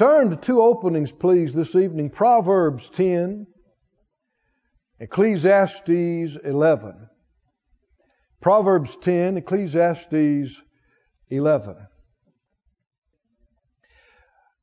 [0.00, 3.46] Turn to two openings, please, this evening Proverbs 10,
[4.98, 7.06] Ecclesiastes 11.
[8.40, 10.62] Proverbs 10, Ecclesiastes
[11.28, 11.76] 11.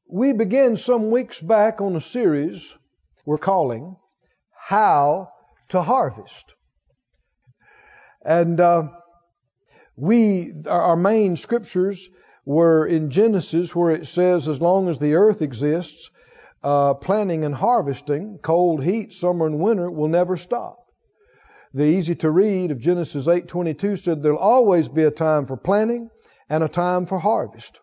[0.10, 2.74] We began some weeks back on a series
[3.24, 3.96] we're calling
[4.60, 5.30] How
[5.70, 6.56] to Harvest.
[8.26, 8.88] And uh,
[9.96, 12.10] we, our main scriptures
[12.48, 16.10] were in Genesis where it says, as long as the earth exists,
[16.64, 20.78] uh, planting and harvesting, cold, heat, summer and winter will never stop.
[21.74, 26.10] The easy to read of Genesis 8:22 said there'll always be a time for planting
[26.50, 27.82] and a time for harvest.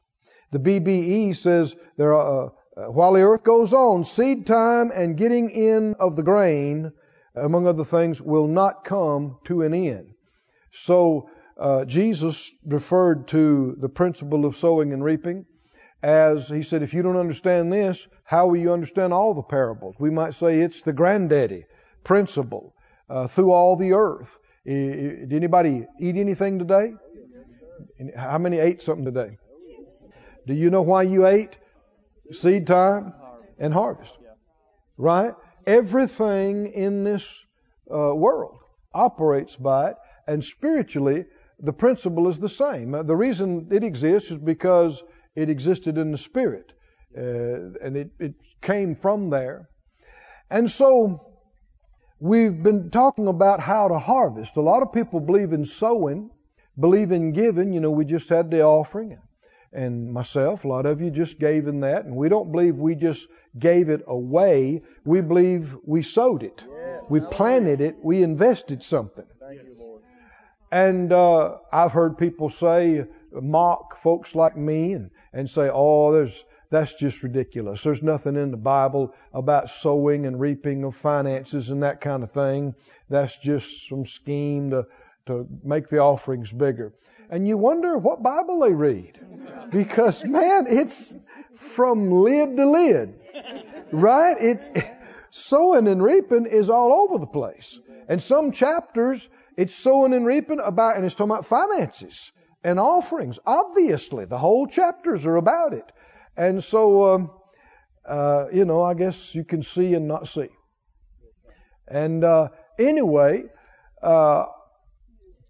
[0.50, 5.50] The BBE says there are, uh, while the earth goes on, seed time and getting
[5.50, 6.90] in of the grain,
[7.34, 10.14] among other things, will not come to an end.
[10.72, 11.28] So
[11.58, 15.46] uh, Jesus referred to the principle of sowing and reaping
[16.04, 19.94] as he said, if you don't understand this, how will you understand all the parables?
[19.98, 21.64] We might say it's the granddaddy
[22.04, 22.74] principle
[23.08, 24.38] uh, through all the earth.
[24.66, 26.92] Did anybody eat anything today?
[28.14, 29.38] How many ate something today?
[30.46, 31.56] Do you know why you ate?
[32.32, 33.14] Seed time
[33.58, 34.18] and harvest.
[34.98, 35.32] Right?
[35.66, 37.34] Everything in this
[37.90, 38.58] uh, world
[38.92, 41.24] operates by it, and spiritually,
[41.58, 42.94] the principle is the same.
[42.94, 45.02] Uh, the reason it exists is because
[45.34, 46.72] it existed in the spirit,
[47.16, 49.68] uh, and it, it came from there.
[50.50, 51.34] And so
[52.20, 54.56] we've been talking about how to harvest.
[54.56, 56.30] A lot of people believe in sowing,
[56.78, 57.72] believe in giving.
[57.72, 59.18] You know, we just had the offering,
[59.72, 62.94] and myself, a lot of you just gave in that, and we don't believe we
[62.94, 64.82] just gave it away.
[65.04, 67.10] We believe we sowed it, yes.
[67.10, 69.26] we planted it, we invested something.
[70.74, 76.44] And uh, I've heard people say, mock folks like me and, and say, oh, there's,
[76.68, 77.84] that's just ridiculous.
[77.84, 82.32] There's nothing in the Bible about sowing and reaping of finances and that kind of
[82.32, 82.74] thing.
[83.08, 84.88] That's just some scheme to,
[85.26, 86.92] to make the offerings bigger.
[87.30, 89.20] And you wonder what Bible they read.
[89.70, 91.14] Because, man, it's
[91.54, 93.14] from lid to lid.
[93.92, 94.36] Right?
[94.40, 94.70] It's
[95.30, 97.78] sowing and reaping is all over the place.
[98.08, 102.32] And some chapters it's sowing and reaping about, and it's talking about finances
[102.62, 103.38] and offerings.
[103.46, 105.90] Obviously, the whole chapters are about it.
[106.36, 107.30] And so, um,
[108.04, 110.48] uh, you know, I guess you can see and not see.
[111.86, 112.48] And uh,
[112.78, 113.44] anyway,
[114.02, 114.46] uh,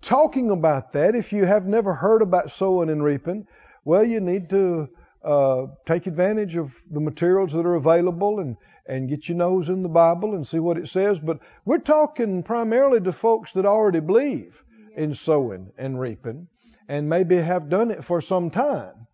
[0.03, 3.47] talking about that, if you have never heard about sowing and reaping,
[3.85, 4.89] well, you need to
[5.25, 8.57] uh, take advantage of the materials that are available and
[8.87, 11.19] and get your nose in the Bible and see what it says.
[11.19, 14.63] But we're talking primarily to folks that already believe
[14.97, 16.49] in sowing and reaping
[16.89, 19.07] and maybe have done it for some time.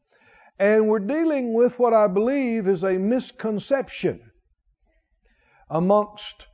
[0.58, 4.20] And we're dealing with what I believe is a misconception
[5.70, 6.46] amongst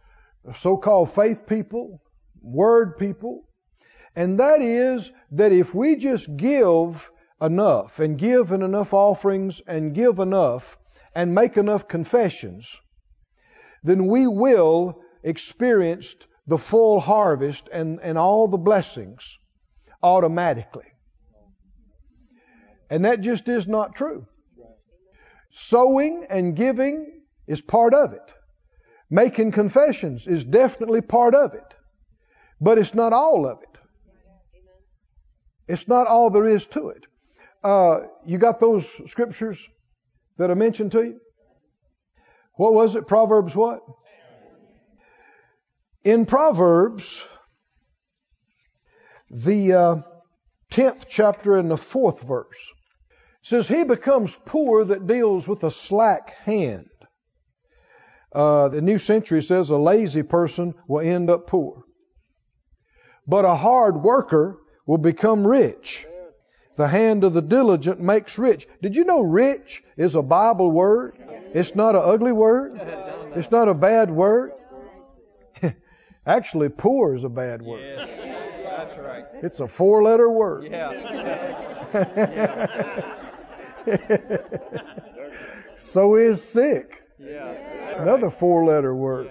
[0.54, 2.00] so called faith people,
[2.40, 3.48] word people,
[4.14, 7.10] and that is that if we just give
[7.40, 10.78] enough and give in enough offerings and give enough
[11.14, 12.78] and make enough confessions,
[13.86, 16.14] then we will experience
[16.46, 19.38] the full harvest and, and all the blessings
[20.02, 20.86] automatically.
[22.90, 24.26] And that just is not true.
[25.50, 28.34] Sowing and giving is part of it.
[29.10, 31.74] Making confessions is definitely part of it.
[32.60, 33.78] But it's not all of it.
[35.68, 37.04] It's not all there is to it.
[37.62, 39.66] Uh, you got those scriptures
[40.38, 41.20] that I mentioned to you?
[42.56, 43.06] What was it?
[43.06, 43.80] Proverbs what?
[46.04, 47.22] In Proverbs,
[49.30, 49.96] the uh,
[50.72, 52.70] 10th chapter and the 4th verse
[53.42, 56.88] says, He becomes poor that deals with a slack hand.
[58.32, 61.82] Uh, the New Century says a lazy person will end up poor.
[63.26, 66.06] But a hard worker will become rich.
[66.76, 68.68] The hand of the diligent makes rich.
[68.82, 71.16] Did you know rich is a Bible word?
[71.54, 72.78] It's not an ugly word.
[73.34, 74.52] It's not a bad word.
[76.26, 77.80] Actually, poor is a bad word.
[77.80, 78.08] Yes,
[78.64, 79.24] that's right.
[79.42, 80.70] It's a four letter word.
[80.70, 81.86] Yeah.
[85.76, 87.02] so is sick.
[87.18, 88.02] Yeah.
[88.02, 89.30] Another four letter word.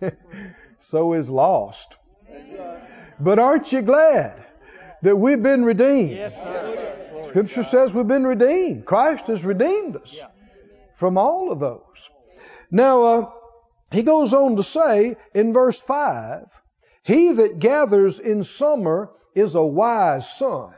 [0.78, 1.96] so is lost.
[3.18, 4.46] But aren't you glad
[5.02, 6.10] that we've been redeemed?
[6.10, 7.24] Yes, sir.
[7.28, 8.84] Scripture says we've been redeemed.
[8.84, 10.18] Christ has redeemed us
[10.96, 12.10] from all of those.
[12.70, 13.30] Now, uh,
[13.92, 16.46] he goes on to say in verse 5
[17.02, 20.74] He that gathers in summer is a wise son,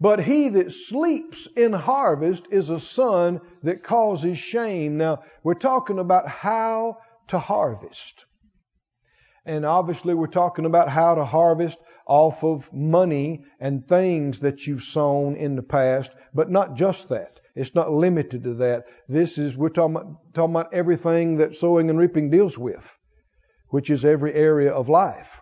[0.00, 4.98] But he that sleeps in harvest is a son that causes shame.
[4.98, 6.98] Now, we're talking about how
[7.28, 8.24] to harvest.
[9.46, 14.82] And obviously, we're talking about how to harvest off of money and things that you've
[14.82, 17.40] sown in the past, but not just that.
[17.54, 18.86] It's not limited to that.
[19.08, 22.98] This is, we're talking about, talking about everything that sowing and reaping deals with,
[23.68, 25.40] which is every area of life.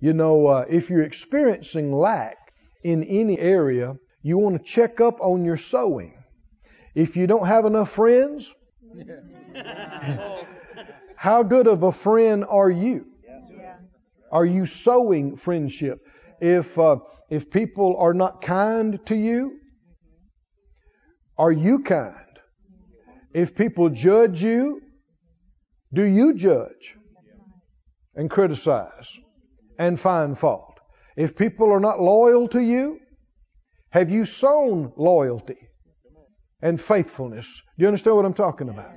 [0.00, 2.36] You know, uh, if you're experiencing lack
[2.82, 6.22] in any area, you want to check up on your sowing.
[6.94, 8.54] If you don't have enough friends,
[11.16, 13.06] how good of a friend are you?
[14.34, 16.00] Are you sowing friendship?
[16.40, 16.96] If uh,
[17.30, 19.60] if people are not kind to you,
[21.38, 22.16] are you kind?
[23.32, 24.80] If people judge you,
[25.92, 26.96] do you judge
[28.16, 29.08] and criticize
[29.78, 30.80] and find fault?
[31.16, 32.98] If people are not loyal to you,
[33.90, 35.68] have you sown loyalty
[36.60, 37.62] and faithfulness?
[37.78, 38.90] Do you understand what I'm talking about?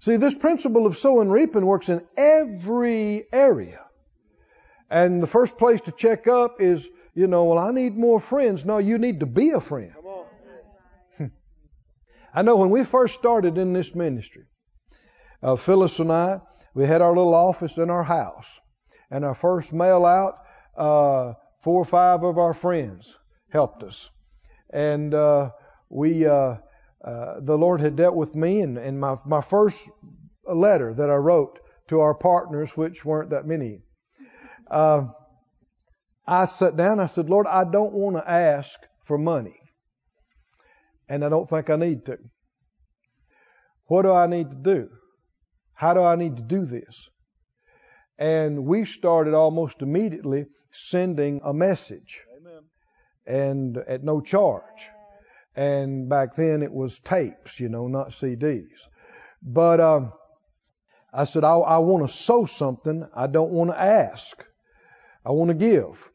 [0.00, 3.80] See, this principle of sow and reaping works in every area.
[4.90, 8.64] And the first place to check up is, you know, well, I need more friends.
[8.64, 9.92] No, you need to be a friend.
[12.34, 14.44] I know when we first started in this ministry,
[15.42, 16.40] uh, Phyllis and I,
[16.74, 18.60] we had our little office in our house.
[19.10, 20.38] And our first mail out,
[20.76, 23.16] uh, four or five of our friends
[23.50, 24.10] helped us.
[24.70, 25.50] And uh,
[25.88, 26.56] we, uh,
[27.04, 29.88] uh, the Lord had dealt with me, and, and my, my first
[30.44, 31.58] letter that I wrote
[31.88, 33.82] to our partners, which weren't that many,
[34.70, 35.06] uh,
[36.26, 37.00] I sat down.
[37.00, 39.58] I said, Lord, I don't want to ask for money,
[41.08, 42.18] and I don't think I need to.
[43.86, 44.90] What do I need to do?
[45.72, 47.08] How do I need to do this?
[48.18, 52.62] And we started almost immediately sending a message, Amen.
[53.26, 54.88] and at no charge.
[55.56, 58.86] And back then it was tapes, you know, not CDs.
[59.42, 60.12] But um,
[61.12, 63.08] I said, I, I want to sow something.
[63.14, 64.44] I don't want to ask.
[65.28, 66.10] I want to give.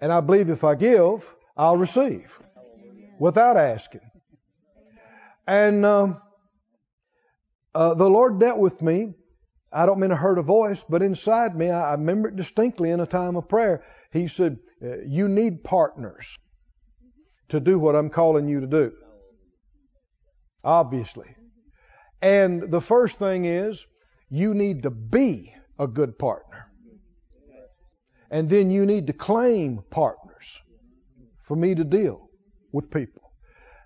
[0.00, 2.38] And I believe if I give, I'll receive
[3.18, 4.02] without asking.
[5.46, 6.20] And um,
[7.74, 9.14] uh, the Lord dealt with me.
[9.72, 12.90] I don't mean I heard a voice, but inside me, I, I remember it distinctly
[12.90, 13.82] in a time of prayer.
[14.12, 16.38] He said, uh, You need partners
[17.48, 18.92] to do what I'm calling you to do.
[20.62, 21.34] Obviously.
[22.20, 23.84] And the first thing is,
[24.28, 26.53] you need to be a good partner.
[28.34, 30.60] And then you need to claim partners
[31.44, 32.28] for me to deal
[32.72, 33.22] with people.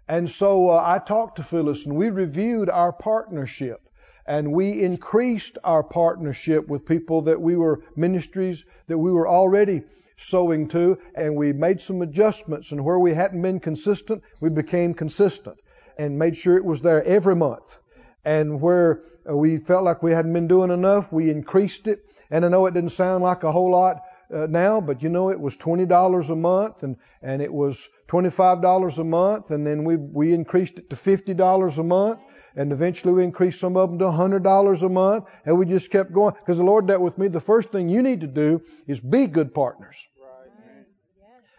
[0.08, 3.78] And so uh, I talked to Phyllis and we reviewed our partnership
[4.26, 9.82] and we increased our partnership with people that we were ministries that we were already
[10.16, 12.72] sowing to, and we made some adjustments.
[12.72, 15.58] And where we hadn't been consistent, we became consistent
[15.98, 17.76] and made sure it was there every month.
[18.24, 22.00] And where uh, we felt like we hadn't been doing enough, we increased it.
[22.30, 24.00] And I know it didn't sound like a whole lot
[24.32, 27.88] uh, now, but you know it was twenty dollars a month, and and it was
[28.06, 31.82] twenty five dollars a month, and then we we increased it to fifty dollars a
[31.82, 32.20] month,
[32.58, 35.92] and eventually we increased some of them to a $100 a month, and we just
[35.92, 36.34] kept going.
[36.34, 37.28] Because the Lord dealt with me.
[37.28, 39.96] The first thing you need to do is be good partners.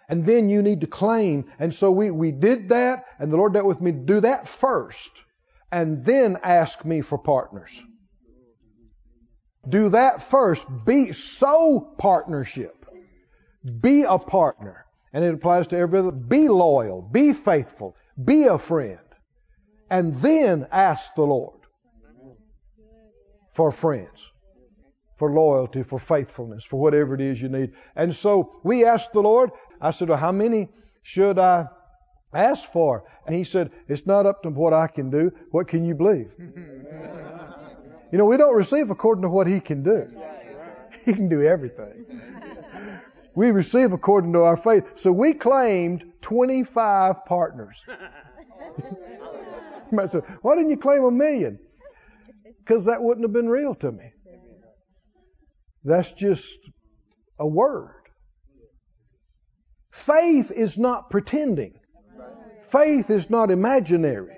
[0.09, 1.45] And then you need to claim.
[1.57, 4.47] And so we, we did that, and the Lord dealt with me to do that
[4.47, 5.11] first,
[5.71, 7.81] and then ask me for partners.
[9.69, 10.65] Do that first.
[10.85, 12.85] Be so partnership.
[13.81, 14.85] Be a partner.
[15.13, 16.11] And it applies to every other.
[16.11, 17.01] Be loyal.
[17.01, 17.95] Be faithful.
[18.23, 18.99] Be a friend
[19.89, 21.59] and then ask the Lord
[23.53, 24.31] for friends,
[25.17, 27.73] for loyalty, for faithfulness, for whatever it is you need.
[27.95, 30.69] And so we asked the Lord, I said, well, How many
[31.01, 31.67] should I
[32.33, 33.03] ask for?
[33.25, 35.31] And He said, It's not up to what I can do.
[35.51, 36.31] What can you believe?
[38.11, 40.07] You know, we don't receive according to what He can do,
[41.05, 42.05] He can do everything.
[43.35, 44.83] We receive according to our faith.
[44.95, 47.83] So we claimed 25 partners.
[49.91, 51.57] You might say, why didn't you claim a million?
[52.59, 54.11] Because that wouldn't have been real to me.
[55.83, 56.59] That's just
[57.39, 57.95] a word.
[59.91, 61.79] Faith is not pretending.
[62.67, 64.37] Faith is not imaginary.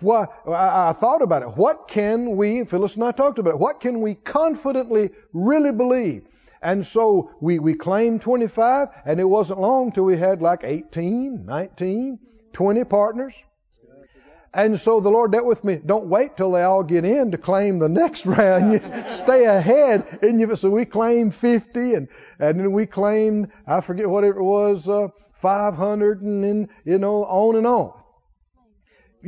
[0.00, 1.56] Why, I, I thought about it.
[1.56, 6.24] What can we, Phyllis and I talked about it, what can we confidently really believe?
[6.60, 11.46] And so we, we claimed 25, and it wasn't long till we had like 18,
[11.46, 12.18] 19,
[12.52, 13.44] 20 partners.
[14.54, 15.80] And so the Lord dealt with me.
[15.84, 18.72] Don't wait till they all get in to claim the next round.
[18.72, 20.18] You stay ahead.
[20.22, 24.36] And you, so we claimed 50 and, and then we claimed, I forget what it
[24.36, 27.92] was, uh, 500 and then, you know, on and on.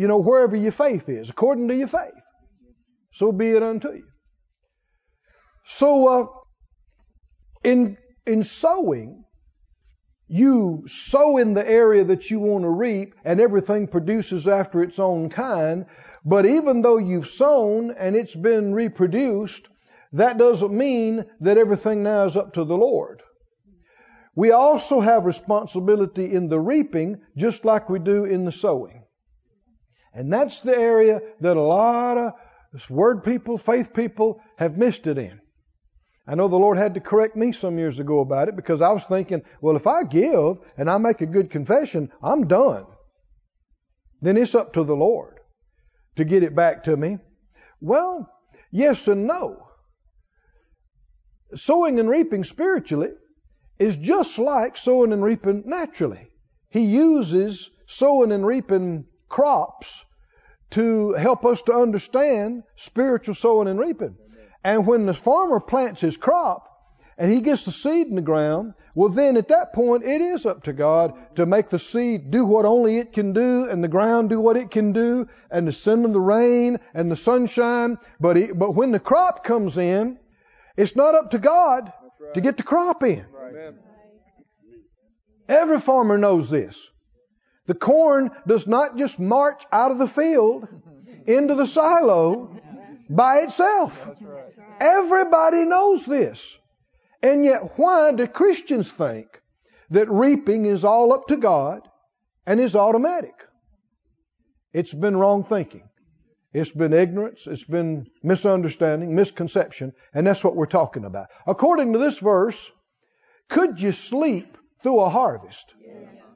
[0.01, 2.23] You know, wherever your faith is, according to your faith.
[3.13, 4.07] So be it unto you.
[5.67, 6.27] So, uh,
[7.65, 9.27] in, in sowing,
[10.27, 14.99] you sow in the area that you want to reap and everything produces after its
[14.99, 15.85] own kind.
[16.25, 19.69] But even though you've sown and it's been reproduced,
[20.15, 23.21] that doesn't mean that everything now is up to the Lord.
[24.35, 29.00] We also have responsibility in the reaping, just like we do in the sowing.
[30.13, 35.19] And that's the area that a lot of word people, faith people have missed it
[35.19, 35.41] in.
[36.27, 38.93] I know the Lord had to correct me some years ago about it because I
[38.93, 42.87] was thinking, well, if I give and I make a good confession, I'm done.
[44.21, 45.39] Then it's up to the Lord
[46.17, 47.19] to get it back to me.
[47.81, 48.31] Well,
[48.71, 49.67] yes and no.
[51.55, 53.11] Sowing and reaping spiritually
[53.79, 56.29] is just like sowing and reaping naturally.
[56.69, 60.05] He uses sowing and reaping crops
[60.73, 64.17] to help us to understand spiritual sowing and reaping.
[64.63, 66.69] And when the farmer plants his crop
[67.17, 70.45] and he gets the seed in the ground, well, then at that point it is
[70.45, 73.89] up to God to make the seed do what only it can do and the
[73.89, 77.99] ground do what it can do and to send them the rain and the sunshine.
[78.21, 80.19] But, he, but when the crop comes in,
[80.77, 82.35] it's not up to God right.
[82.35, 83.25] to get the crop in.
[83.33, 83.75] Right.
[85.49, 86.89] Every farmer knows this.
[87.71, 90.67] The corn does not just march out of the field
[91.25, 92.61] into the silo
[93.09, 94.11] by itself.
[94.81, 96.59] Everybody knows this.
[97.23, 99.41] And yet, why do Christians think
[99.91, 101.89] that reaping is all up to God
[102.45, 103.37] and is automatic?
[104.73, 105.89] It's been wrong thinking.
[106.53, 107.47] It's been ignorance.
[107.47, 111.29] It's been misunderstanding, misconception, and that's what we're talking about.
[111.47, 112.69] According to this verse,
[113.49, 115.73] could you sleep through a harvest?
[115.81, 116.30] Yes.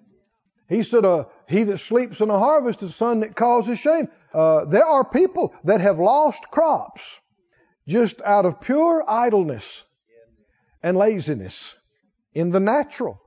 [0.68, 4.09] He said, uh, He that sleeps in a harvest is the son that causes shame.
[4.33, 7.18] Uh, there are people that have lost crops
[7.87, 9.83] just out of pure idleness
[10.83, 11.75] and laziness
[12.33, 13.21] in the natural.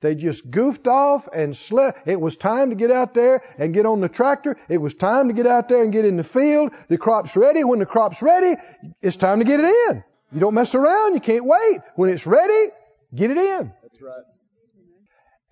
[0.00, 2.08] They just goofed off and slept.
[2.08, 4.56] It was time to get out there and get on the tractor.
[4.68, 6.72] It was time to get out there and get in the field.
[6.88, 7.64] The crop's ready.
[7.64, 8.56] When the crop's ready,
[9.02, 10.02] it's time to get it in.
[10.32, 11.14] You don't mess around.
[11.14, 11.80] You can't wait.
[11.96, 12.70] When it's ready,
[13.14, 13.72] get it in.
[13.82, 14.24] That's right.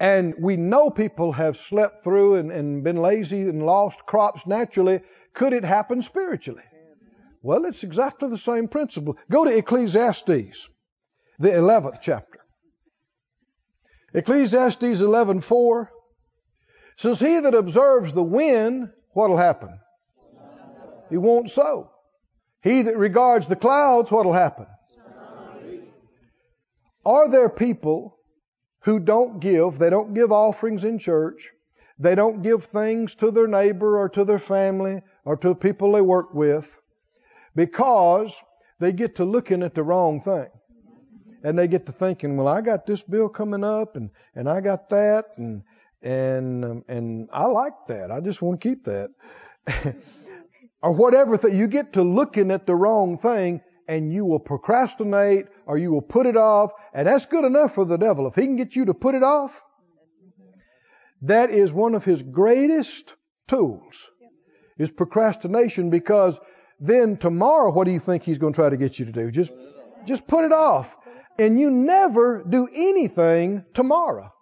[0.00, 5.00] And we know people have slept through and, and been lazy and lost crops naturally.
[5.34, 6.62] Could it happen spiritually?
[7.42, 9.16] Well, it's exactly the same principle.
[9.30, 10.68] Go to Ecclesiastes,
[11.38, 12.38] the 11th chapter.
[14.14, 15.88] Ecclesiastes 11:4
[16.96, 19.78] says, "He that observes the wind, what'll happen?
[21.10, 21.90] He won't sow.
[22.62, 24.66] He that regards the clouds, what'll happen?
[27.04, 28.17] Are there people
[28.80, 31.50] who don't give, they don't give offerings in church,
[31.98, 36.00] they don't give things to their neighbor or to their family or to people they
[36.00, 36.80] work with
[37.56, 38.40] because
[38.78, 40.46] they get to looking at the wrong thing.
[41.42, 44.60] And they get to thinking, well, I got this bill coming up and, and I
[44.60, 45.62] got that and,
[46.02, 48.10] and, um, and I like that.
[48.10, 49.10] I just want to keep that.
[50.82, 51.56] or whatever thing.
[51.56, 56.02] You get to looking at the wrong thing and you will procrastinate or you will
[56.02, 56.72] put it off.
[56.92, 58.26] And that's good enough for the devil.
[58.26, 59.62] If he can get you to put it off,
[61.22, 63.14] that is one of his greatest
[63.46, 64.08] tools
[64.78, 66.40] is procrastination because
[66.80, 69.30] then tomorrow, what do you think he's going to try to get you to do?
[69.30, 69.52] Just,
[70.06, 70.96] just put it off.
[71.38, 74.32] And you never do anything tomorrow.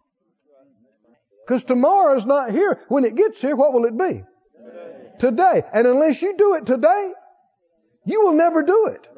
[1.44, 2.80] Because tomorrow is not here.
[2.88, 4.22] When it gets here, what will it be?
[5.18, 5.62] Today.
[5.72, 7.12] And unless you do it today,
[8.04, 9.08] you will never do it.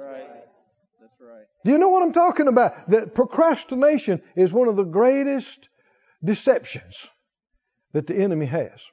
[1.21, 1.47] Right.
[1.65, 2.91] Do you know what I'm talking about?
[2.91, 5.69] That procrastination is one of the greatest
[6.25, 7.07] deceptions
[7.93, 8.85] that the enemy has.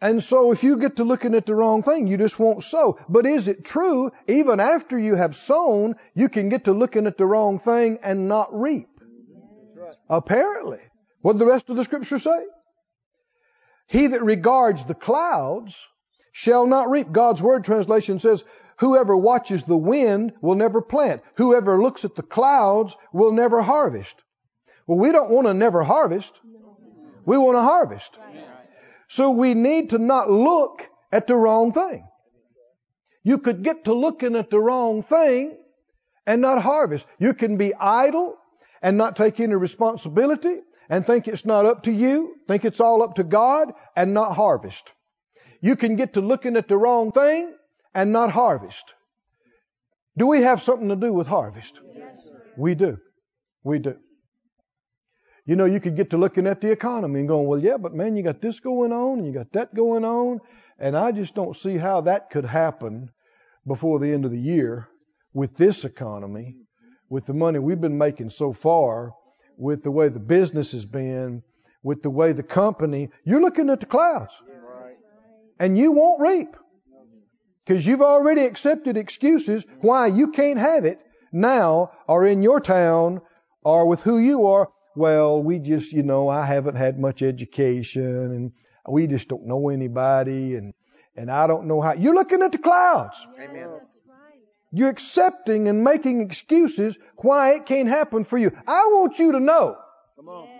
[0.00, 2.98] And so if you get to looking at the wrong thing, you just won't sow.
[3.08, 7.18] But is it true, even after you have sown, you can get to looking at
[7.18, 8.88] the wrong thing and not reap?
[9.76, 9.96] Right.
[10.08, 10.80] Apparently.
[11.20, 12.46] What did the rest of the scripture say?
[13.88, 15.86] He that regards the clouds
[16.32, 17.12] shall not reap.
[17.12, 18.42] God's word translation says,
[18.80, 21.22] whoever watches the wind will never plant.
[21.36, 24.16] Whoever looks at the clouds will never harvest.
[24.86, 26.32] Well, we don't want to never harvest.
[27.24, 28.18] We want to harvest.
[29.08, 32.06] So we need to not look at the wrong thing.
[33.22, 35.58] You could get to looking at the wrong thing
[36.26, 37.06] and not harvest.
[37.18, 38.36] You can be idle
[38.80, 40.56] and not take any responsibility
[40.88, 44.34] and think it's not up to you, think it's all up to God and not
[44.34, 44.90] harvest.
[45.60, 47.52] You can get to looking at the wrong thing
[47.94, 48.94] and not harvest.
[50.16, 51.80] Do we have something to do with harvest?
[51.96, 52.16] Yes,
[52.56, 52.98] we do.
[53.62, 53.96] We do.
[55.46, 57.94] You know, you could get to looking at the economy and going, well, yeah, but
[57.94, 60.40] man, you got this going on and you got that going on.
[60.78, 63.10] And I just don't see how that could happen
[63.66, 64.88] before the end of the year
[65.32, 66.56] with this economy,
[67.08, 69.12] with the money we've been making so far,
[69.56, 71.42] with the way the business has been,
[71.82, 74.36] with the way the company, you're looking at the clouds.
[75.58, 76.56] And you won't reap.
[77.66, 81.00] Because you've already accepted excuses why you can't have it
[81.32, 83.20] now or in your town
[83.62, 84.68] or with who you are.
[84.96, 88.52] Well, we just, you know, I haven't had much education and
[88.88, 90.74] we just don't know anybody and,
[91.16, 91.92] and I don't know how.
[91.92, 93.24] You're looking at the clouds.
[93.38, 93.80] Amen.
[94.72, 98.52] You're accepting and making excuses why it can't happen for you.
[98.66, 99.76] I want you to know
[100.16, 100.59] Come on.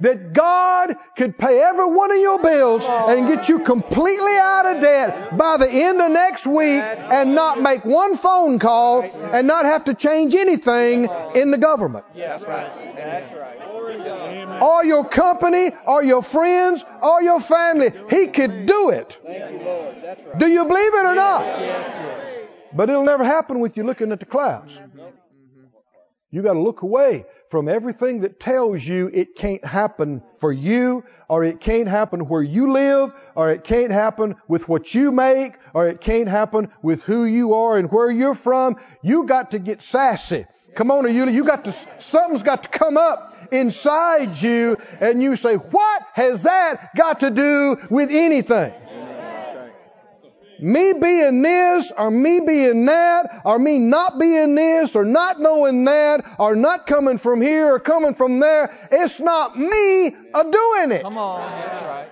[0.00, 4.80] That God could pay every one of your bills and get you completely out of
[4.80, 9.64] debt by the end of next week and not make one phone call and not
[9.64, 12.04] have to change anything in the government.
[12.14, 12.70] That's right.
[12.94, 13.70] That's right.
[13.70, 14.62] Glory to God.
[14.62, 17.92] Or your company, or your friends, or your family.
[18.08, 19.18] He could do it.
[19.24, 19.96] Thank you, Lord.
[20.02, 20.38] That's right.
[20.38, 21.44] Do you believe it or not?
[22.72, 24.78] But it'll never happen with you looking at the clouds.
[26.30, 31.04] You got to look away from everything that tells you it can't happen for you,
[31.28, 35.54] or it can't happen where you live, or it can't happen with what you make,
[35.74, 38.76] or it can't happen with who you are and where you're from.
[39.02, 40.46] You got to get sassy.
[40.76, 45.34] Come on, you you got to something's got to come up inside you, and you
[45.34, 48.72] say, "What has that got to do with anything?"
[50.62, 55.84] Me being this or me being that or me not being this or not knowing
[55.84, 60.12] that or not coming from here or coming from there, it's not me a
[60.50, 61.02] doing it.
[61.02, 61.40] Come on.
[61.50, 62.08] That's right.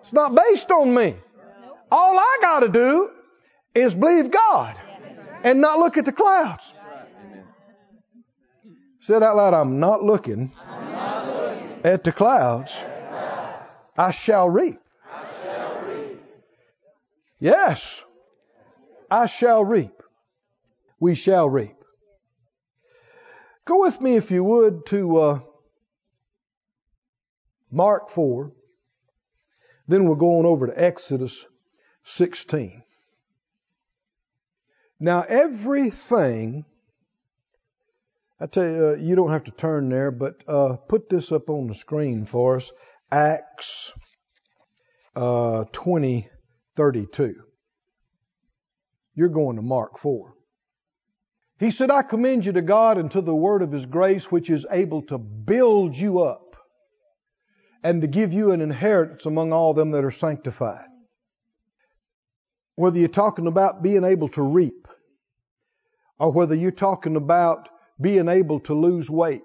[0.00, 1.16] It's not based on me.
[1.90, 3.10] All I got to do
[3.74, 4.76] is believe God
[5.44, 6.74] and not look at the clouds.
[9.00, 9.54] Say it out loud.
[9.54, 10.52] I'm not looking,
[11.84, 12.78] at the clouds.
[13.96, 14.81] I shall reap.
[17.42, 18.00] Yes,
[19.10, 20.00] I shall reap.
[21.00, 21.74] We shall reap.
[23.64, 25.40] Go with me, if you would, to uh,
[27.68, 28.52] Mark 4.
[29.88, 31.44] Then we'll go on over to Exodus
[32.04, 32.84] 16.
[35.00, 36.64] Now, everything,
[38.38, 41.50] I tell you, uh, you don't have to turn there, but uh, put this up
[41.50, 42.70] on the screen for us.
[43.10, 43.92] Acts
[45.16, 46.28] uh, 20,
[46.76, 47.34] 32.
[49.14, 50.34] You're going to Mark 4.
[51.58, 54.50] He said, I commend you to God and to the word of His grace, which
[54.50, 56.56] is able to build you up
[57.84, 60.86] and to give you an inheritance among all them that are sanctified.
[62.74, 64.88] Whether you're talking about being able to reap,
[66.18, 67.68] or whether you're talking about
[68.00, 69.42] being able to lose weight,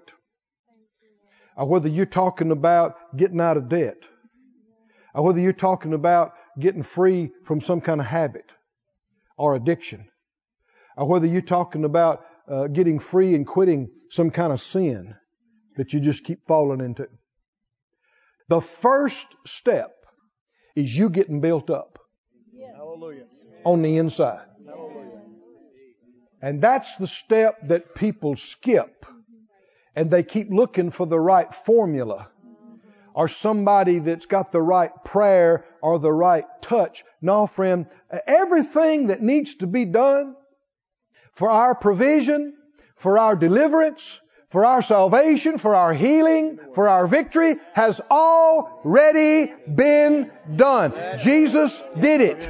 [1.56, 3.98] or whether you're talking about getting out of debt,
[5.14, 8.44] or whether you're talking about getting free from some kind of habit
[9.36, 10.08] or addiction,
[10.96, 15.14] or whether you're talking about uh, getting free and quitting some kind of sin
[15.76, 17.08] that you just keep falling into.
[18.48, 19.92] The first step
[20.74, 21.98] is you getting built up
[22.74, 23.24] Hallelujah.
[23.64, 24.46] on the inside.
[24.66, 25.20] Hallelujah.
[26.40, 29.06] And that's the step that people skip.
[29.94, 32.28] And they keep looking for the right formula
[33.18, 37.02] or somebody that's got the right prayer or the right touch.
[37.20, 37.86] No, friend,
[38.28, 40.36] everything that needs to be done
[41.32, 42.54] for our provision,
[42.94, 50.30] for our deliverance, for our salvation, for our healing, for our victory has already been
[50.54, 50.94] done.
[51.18, 52.48] Jesus did it.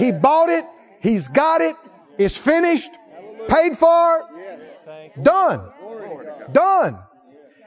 [0.00, 0.64] He bought it.
[1.00, 1.76] He's got it.
[2.18, 2.90] It's finished.
[3.46, 4.26] Paid for.
[5.22, 5.60] Done.
[6.50, 6.98] Done.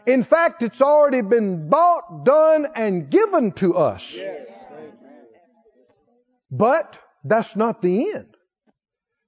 [0.06, 4.18] In fact, it's already been bought, done, and given to us.
[6.50, 8.36] But that's not the end.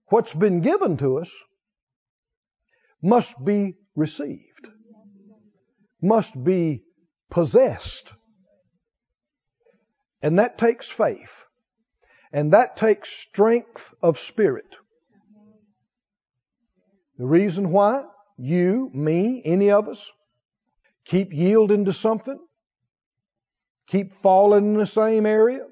[0.07, 1.31] What's been given to us
[3.01, 4.67] must be received,
[6.01, 6.83] must be
[7.29, 8.13] possessed.
[10.21, 11.45] And that takes faith.
[12.31, 14.75] And that takes strength of spirit.
[17.17, 18.05] The reason why
[18.37, 20.11] you, me, any of us,
[21.05, 22.39] keep yielding to something,
[23.87, 25.65] keep falling in the same area,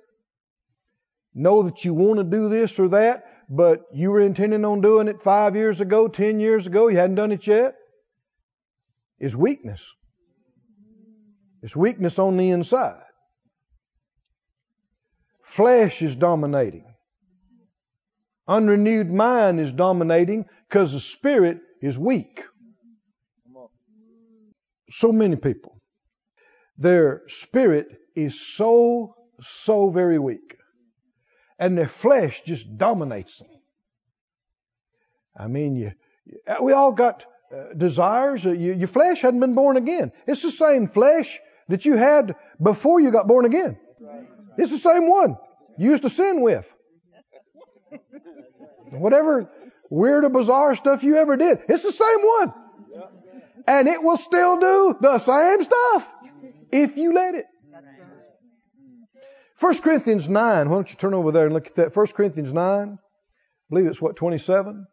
[1.33, 5.07] know that you want to do this or that, but you were intending on doing
[5.07, 7.75] it five years ago, ten years ago, you hadn't done it yet,
[9.19, 9.93] is weakness.
[11.61, 13.03] It's weakness on the inside.
[15.43, 16.85] Flesh is dominating.
[18.47, 22.43] Unrenewed mind is dominating because the spirit is weak.
[24.91, 25.81] So many people,
[26.77, 30.57] their spirit is so, so very weak.
[31.57, 33.49] And their flesh just dominates them.
[35.37, 35.91] I mean, you,
[36.61, 37.23] we all got
[37.53, 38.45] uh, desires.
[38.45, 40.11] Uh, you, your flesh hadn't been born again.
[40.27, 43.77] It's the same flesh that you had before you got born again.
[44.57, 45.37] It's the same one
[45.77, 46.73] you used to sin with.
[48.89, 49.49] Whatever
[49.89, 52.53] weird or bizarre stuff you ever did, it's the same one.
[53.67, 56.13] And it will still do the same stuff
[56.71, 57.45] if you let it.
[59.59, 61.95] 1 Corinthians 9, why don't you turn over there and look at that?
[61.95, 62.97] 1 Corinthians 9, I
[63.69, 64.87] believe it's what, 27?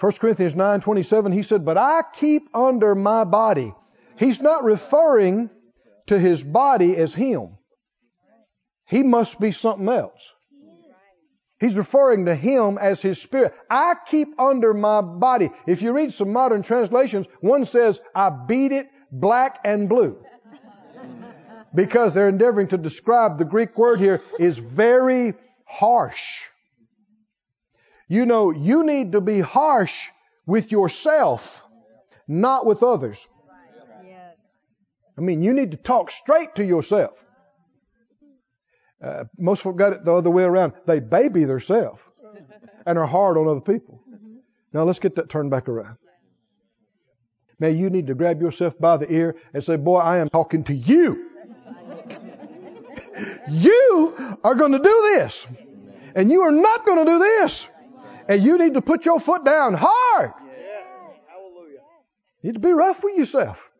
[0.00, 3.74] 1 Corinthians 9, 27, he said, But I keep under my body.
[4.16, 5.50] He's not referring
[6.06, 7.58] to his body as him.
[8.86, 10.30] He must be something else.
[11.60, 13.52] He's referring to him as his spirit.
[13.68, 15.50] I keep under my body.
[15.66, 20.18] If you read some modern translations, one says, I beat it black and blue.
[21.74, 26.44] Because they're endeavoring to describe the Greek word here is very harsh.
[28.06, 30.08] You know, you need to be harsh
[30.46, 31.62] with yourself,
[32.26, 33.26] not with others.
[35.16, 37.22] I mean, you need to talk straight to yourself.
[39.00, 40.72] Uh, most folk got it the other way around.
[40.86, 42.00] They baby themselves
[42.84, 44.02] and are hard on other people.
[44.72, 45.96] Now let's get that turned back around.
[47.60, 50.64] Now you need to grab yourself by the ear and say, Boy, I am talking
[50.64, 51.30] to you.
[53.50, 55.46] you are going to do this.
[56.14, 57.68] And you are not going to do this.
[58.28, 60.32] And you need to put your foot down hard.
[60.46, 60.88] Yes.
[61.28, 61.80] Hallelujah.
[62.42, 63.70] You need to be rough with yourself.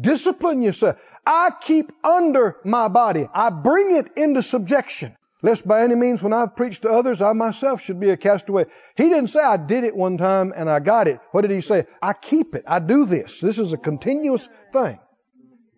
[0.00, 0.96] Discipline yourself.
[1.26, 3.28] I keep under my body.
[3.32, 5.16] I bring it into subjection.
[5.42, 8.64] Lest by any means when I've preached to others, I myself should be a castaway.
[8.96, 11.20] He didn't say I did it one time and I got it.
[11.32, 11.86] What did he say?
[12.00, 12.64] I keep it.
[12.66, 13.40] I do this.
[13.40, 14.98] This is a continuous thing.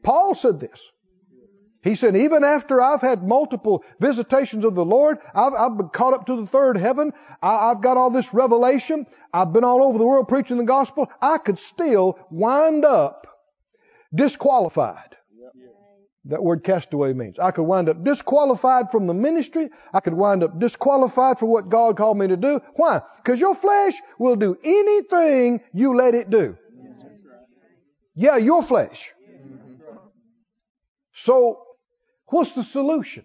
[0.05, 0.89] Paul said this.
[1.83, 6.15] He said, even after I've had multiple visitations of the Lord, I've, I've been caught
[6.15, 9.97] up to the third heaven, I, I've got all this revelation, I've been all over
[9.97, 13.29] the world preaching the gospel, I could still wind up
[14.13, 15.17] disqualified.
[16.29, 17.39] That word castaway means.
[17.39, 19.71] I could wind up disqualified from the ministry.
[19.93, 22.61] I could wind up disqualified for what God called me to do.
[22.75, 23.01] Why?
[23.19, 26.57] Because your flesh will do anything you let it do.
[28.15, 29.13] Yeah, your flesh.
[31.13, 31.63] So,
[32.27, 33.25] what's the solution?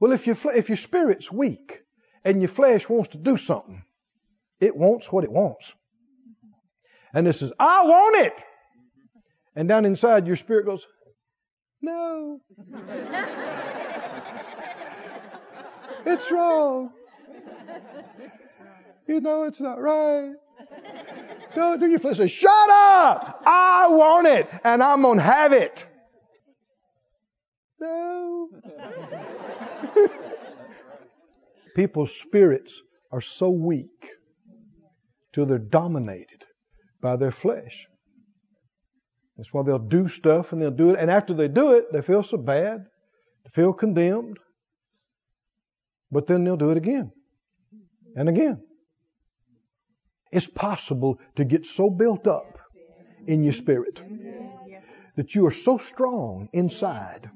[0.00, 1.82] Well, if your, if your spirit's weak
[2.24, 3.82] and your flesh wants to do something,
[4.60, 5.72] it wants what it wants.
[7.14, 8.44] And it says, I want it.
[9.56, 10.84] And down inside, your spirit goes,
[11.82, 12.40] No.
[16.06, 16.90] it's wrong.
[19.06, 20.34] You know it's not right.
[21.54, 23.42] Don't do your flesh Shut up!
[23.44, 25.86] I want it, and I'm gonna have it.
[27.80, 28.48] No.
[31.74, 34.10] People's spirits are so weak
[35.32, 36.44] till they're dominated
[37.00, 37.86] by their flesh.
[39.40, 40.98] That's why they'll do stuff and they'll do it.
[40.98, 42.84] And after they do it, they feel so bad,
[43.42, 44.38] they feel condemned.
[46.12, 47.10] But then they'll do it again
[48.14, 48.62] and again.
[50.30, 52.58] It's possible to get so built up
[53.26, 54.02] in your spirit
[55.16, 57.30] that you are so strong inside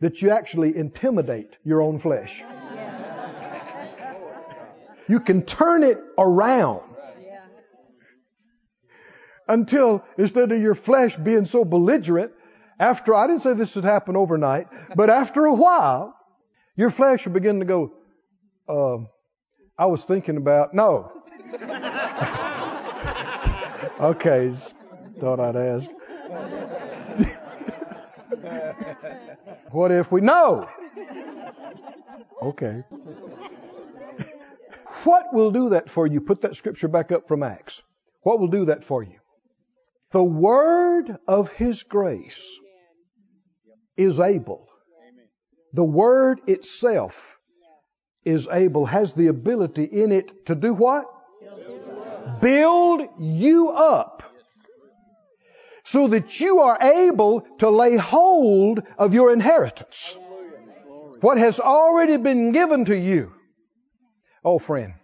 [0.00, 2.42] that you actually intimidate your own flesh.
[5.08, 6.93] You can turn it around
[9.48, 12.32] until instead of your flesh being so belligerent,
[12.78, 16.16] after, I didn't say this would happen overnight, but after a while,
[16.76, 17.92] your flesh will begin to go,
[18.68, 18.98] uh,
[19.78, 21.12] I was thinking about, no.
[24.00, 24.52] okay,
[25.20, 25.90] thought I'd ask.
[29.70, 30.68] what if we, no.
[32.42, 32.82] Okay.
[35.04, 36.20] what will do that for you?
[36.20, 37.82] Put that scripture back up from Acts.
[38.22, 39.18] What will do that for you?
[40.14, 42.40] The word of His grace
[43.96, 44.68] is able.
[45.72, 47.36] The word itself
[48.24, 51.06] is able, has the ability in it to do what?
[52.40, 54.22] Build you up
[55.82, 60.16] so that you are able to lay hold of your inheritance.
[61.22, 63.32] What has already been given to you.
[64.44, 64.94] Oh, friend,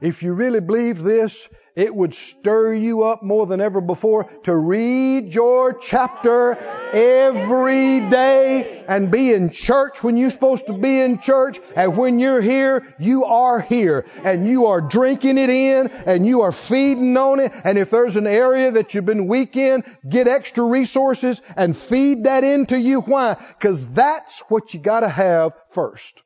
[0.00, 4.56] if you really believe this, It would stir you up more than ever before to
[4.56, 6.56] read your chapter
[6.92, 11.60] every day and be in church when you're supposed to be in church.
[11.76, 14.06] And when you're here, you are here.
[14.24, 17.52] And you are drinking it in and you are feeding on it.
[17.62, 22.24] And if there's an area that you've been weak in, get extra resources and feed
[22.24, 23.02] that into you.
[23.02, 23.34] Why?
[23.34, 26.22] Because that's what you gotta have first.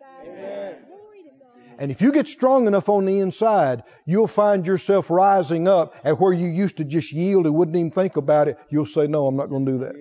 [1.82, 6.20] And if you get strong enough on the inside, you'll find yourself rising up at
[6.20, 8.56] where you used to just yield and wouldn't even think about it.
[8.70, 9.96] You'll say, no, I'm not going to do that.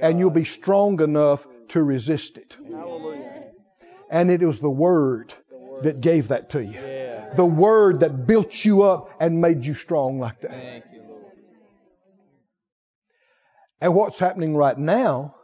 [0.00, 2.56] And you'll be strong enough to resist it.
[4.10, 5.32] And it was the Word
[5.82, 6.80] that gave that to you.
[7.36, 10.84] The Word that built you up and made you strong like that.
[13.80, 15.36] And what's happening right now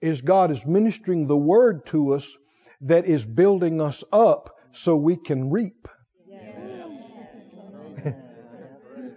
[0.00, 2.36] is God is ministering the Word to us
[2.80, 5.88] that is building us up so we can reap.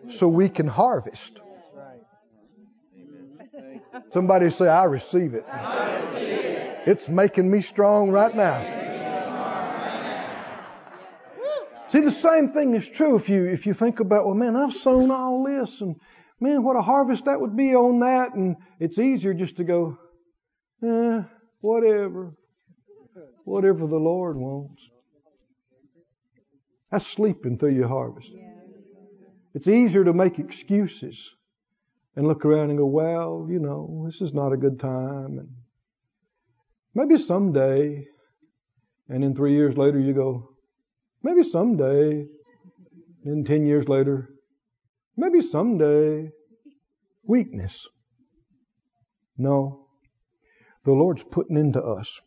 [0.09, 1.39] so we can harvest.
[4.09, 5.45] Somebody say, I receive it.
[6.85, 8.81] It's making me strong right now.
[11.87, 14.73] See, the same thing is true if you if you think about, well, man, I've
[14.73, 15.95] sown all this, and
[16.39, 19.99] man, what a harvest that would be on that, and it's easier just to go,
[20.83, 21.21] eh,
[21.61, 22.33] whatever,
[23.45, 24.89] whatever the Lord wants.
[26.93, 28.31] That's sleeping through your harvest.
[29.55, 31.27] It's easier to make excuses
[32.15, 35.39] and look around and go, well, you know, this is not a good time.
[35.39, 35.49] And
[36.93, 38.05] maybe someday.
[39.09, 40.49] And then three years later, you go,
[41.23, 42.11] maybe someday.
[42.11, 42.27] And
[43.25, 44.29] then 10 years later,
[45.17, 46.29] maybe someday.
[47.23, 47.87] Weakness.
[49.35, 49.87] No.
[50.85, 52.21] The Lord's putting into us.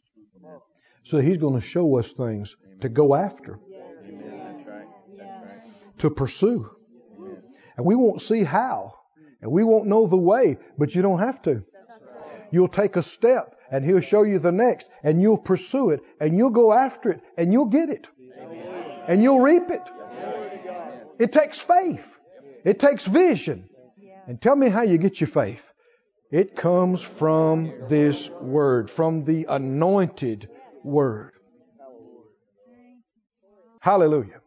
[1.05, 3.61] So He's going to show us things to go after
[5.99, 6.71] to pursue.
[7.77, 8.95] And we won't see how.
[9.41, 11.65] And we won't know the way, but you don't have to.
[12.51, 16.37] You'll take a step and he'll show you the next and you'll pursue it and
[16.37, 18.07] you'll go after it and you'll get it.
[19.09, 19.83] And you'll reap it.
[21.19, 22.19] It takes faith.
[22.65, 23.69] It takes vision.
[24.27, 25.73] And tell me how you get your faith.
[26.33, 30.49] It comes from this word, from the anointed
[30.83, 31.33] word.
[33.81, 34.41] Hallelujah.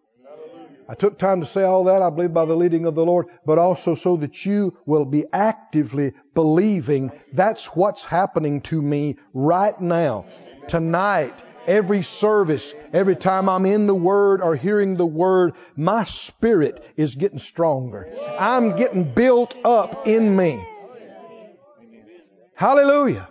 [0.89, 3.27] I took time to say all that, I believe, by the leading of the Lord,
[3.45, 9.79] but also so that you will be actively believing that's what's happening to me right
[9.79, 10.25] now,
[10.67, 16.83] tonight, every service, every time I'm in the Word or hearing the Word, my spirit
[16.97, 18.11] is getting stronger.
[18.39, 20.65] I'm getting built up in me.
[22.55, 23.29] Hallelujah.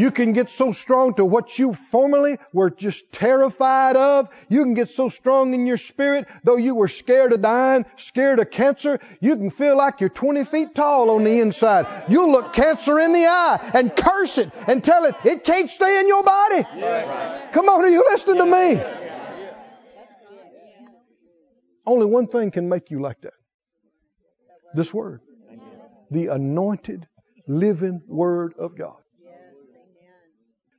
[0.00, 4.30] You can get so strong to what you formerly were just terrified of.
[4.48, 8.38] You can get so strong in your spirit, though you were scared of dying, scared
[8.38, 11.86] of cancer, you can feel like you're 20 feet tall on the inside.
[12.08, 16.00] You'll look cancer in the eye and curse it and tell it it can't stay
[16.00, 16.62] in your body.
[17.52, 18.82] Come on, are you listening to me?
[21.84, 23.34] Only one thing can make you like that.
[24.74, 25.20] This word.
[26.10, 27.06] The anointed,
[27.46, 28.99] living word of God.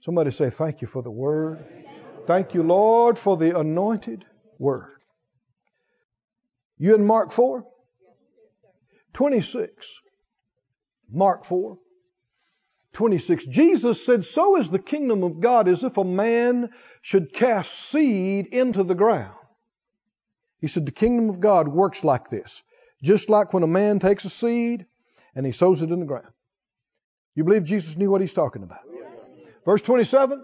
[0.02, 1.64] Somebody say, Thank you for the word.
[2.28, 4.26] Thank you, Lord, for the anointed
[4.60, 4.98] word.
[6.78, 7.64] You in Mark 4?
[9.14, 9.88] 26.
[11.12, 11.78] Mark 4.
[12.94, 13.46] 26.
[13.46, 16.70] Jesus said, So is the kingdom of God as if a man
[17.02, 19.36] should cast seed into the ground.
[20.60, 22.64] He said, The kingdom of God works like this.
[23.04, 24.86] Just like when a man takes a seed
[25.36, 26.28] and he sows it in the ground.
[27.36, 28.91] You believe Jesus knew what he's talking about?
[29.66, 30.44] Verse 27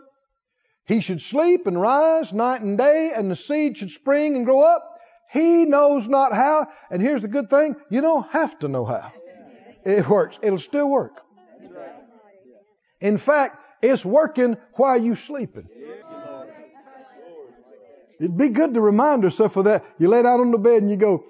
[0.85, 4.61] He should sleep and rise night and day, and the seed should spring and grow
[4.61, 4.83] up.
[5.31, 6.67] He knows not how.
[6.89, 9.11] And here's the good thing you don't have to know how.
[9.85, 11.13] It works, it'll still work.
[12.99, 15.67] In fact, it's working while you're sleeping.
[18.19, 19.85] It'd be good to remind yourself of that.
[19.99, 21.25] You lay down on the bed and you go,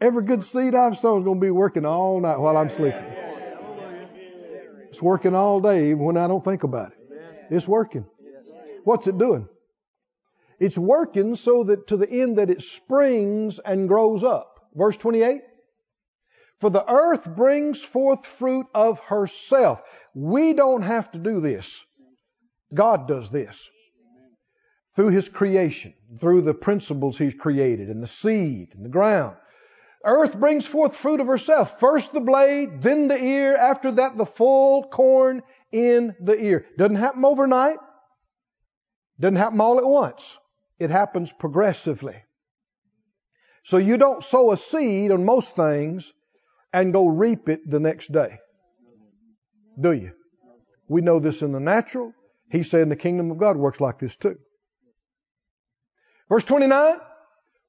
[0.00, 3.04] every good seed I've sown is going to be working all night while I'm sleeping.
[4.88, 7.03] It's working all day even when I don't think about it.
[7.50, 8.06] It's working.
[8.84, 9.48] What's it doing?
[10.60, 14.60] It's working so that to the end that it springs and grows up.
[14.74, 15.42] Verse 28.
[16.60, 19.82] For the earth brings forth fruit of herself.
[20.14, 21.84] We don't have to do this.
[22.72, 23.68] God does this.
[24.94, 29.36] Through His creation, through the principles He's created, and the seed, and the ground.
[30.04, 31.80] Earth brings forth fruit of herself.
[31.80, 35.42] First the blade, then the ear, after that the full corn
[35.74, 36.66] in the ear.
[36.78, 37.78] Doesn't happen overnight.
[39.18, 40.38] Doesn't happen all at once.
[40.78, 42.22] It happens progressively.
[43.64, 46.12] So you don't sow a seed on most things
[46.72, 48.38] and go reap it the next day.
[49.80, 50.12] Do you?
[50.86, 52.12] We know this in the natural.
[52.50, 54.38] He said the kingdom of God works like this too.
[56.28, 56.98] Verse 29.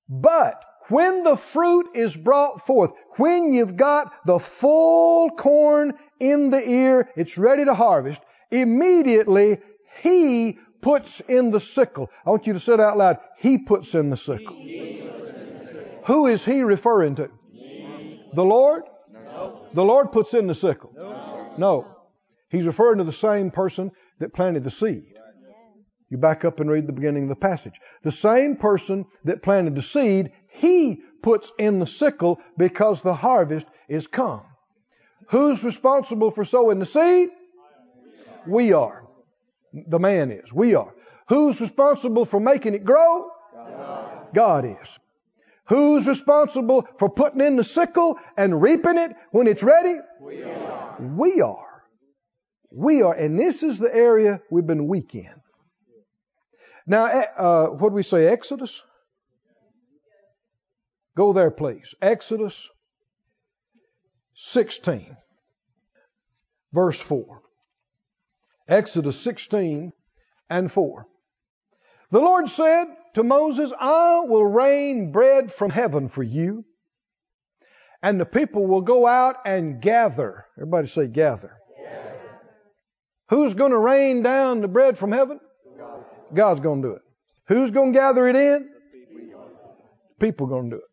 [0.07, 6.67] But when the fruit is brought forth, when you've got the full corn in the
[6.67, 8.21] ear, it's ready to harvest,
[8.51, 9.59] immediately
[10.01, 12.11] he puts in the sickle.
[12.25, 13.17] I want you to say it out loud.
[13.39, 14.55] He puts in the sickle.
[16.05, 17.29] Who is he referring to?
[18.33, 18.83] The Lord?
[19.73, 20.91] The Lord puts in the sickle.
[21.57, 21.87] No.
[22.49, 25.14] He's referring to the same person that planted the seed.
[26.09, 27.79] You back up and read the beginning of the passage.
[28.03, 33.65] The same person that planted the seed, he puts in the sickle because the harvest
[33.87, 34.43] is come.
[35.29, 37.29] Who's responsible for sowing the seed?
[38.47, 39.07] We are.
[39.73, 40.53] The man is.
[40.53, 40.93] We are.
[41.27, 43.31] Who's responsible for making it grow?
[44.33, 44.99] God, is.
[45.67, 49.97] Who's responsible for putting in the sickle and reaping it when it's ready?
[50.21, 50.97] We are.
[50.99, 51.83] We are.
[52.69, 53.13] We are.
[53.13, 55.31] And this is the area we've been weak in.
[56.87, 58.27] Now, eh, uh, what do we say?
[58.27, 58.81] Exodus?
[61.15, 61.95] Go there, please.
[62.01, 62.69] Exodus
[64.35, 65.15] 16,
[66.73, 67.41] verse 4.
[68.67, 69.93] Exodus 16
[70.49, 71.07] and 4.
[72.11, 76.65] The Lord said to Moses, I will rain bread from heaven for you,
[78.03, 80.45] and the people will go out and gather.
[80.57, 81.57] Everybody say, gather.
[81.77, 82.19] gather.
[83.29, 85.39] Who's going to rain down the bread from heaven?
[86.29, 86.35] God.
[86.35, 87.01] God's going to do it.
[87.47, 88.69] Who's going to gather it in?
[90.19, 90.89] People are going to do it.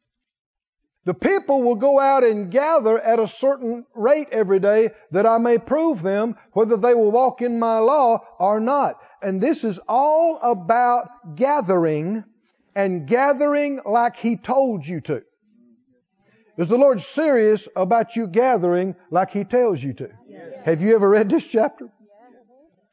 [1.05, 5.39] The people will go out and gather at a certain rate every day that I
[5.39, 9.01] may prove them whether they will walk in my law or not.
[9.21, 12.25] And this is all about gathering
[12.75, 15.23] and gathering like He told you to.
[16.57, 20.09] Is the Lord serious about you gathering like He tells you to?
[20.29, 20.65] Yes.
[20.65, 21.89] Have you ever read this chapter?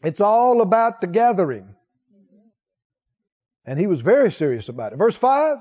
[0.02, 1.76] It's all about the gathering.
[3.70, 4.96] And He was very serious about it.
[4.96, 5.60] Verse 5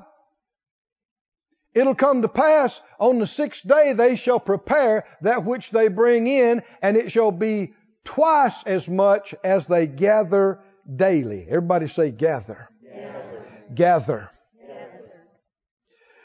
[1.75, 6.27] It'll come to pass on the sixth day they shall prepare that which they bring
[6.27, 11.45] in, and it shall be twice as much as they gather daily.
[11.47, 12.67] Everybody say gather.
[12.83, 13.47] Gather.
[13.75, 14.31] gather.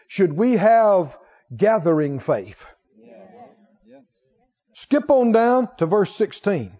[0.07, 1.19] Should we have
[1.53, 2.65] gathering faith?
[2.97, 3.99] Yes.
[4.73, 6.71] Skip on down to verse 16.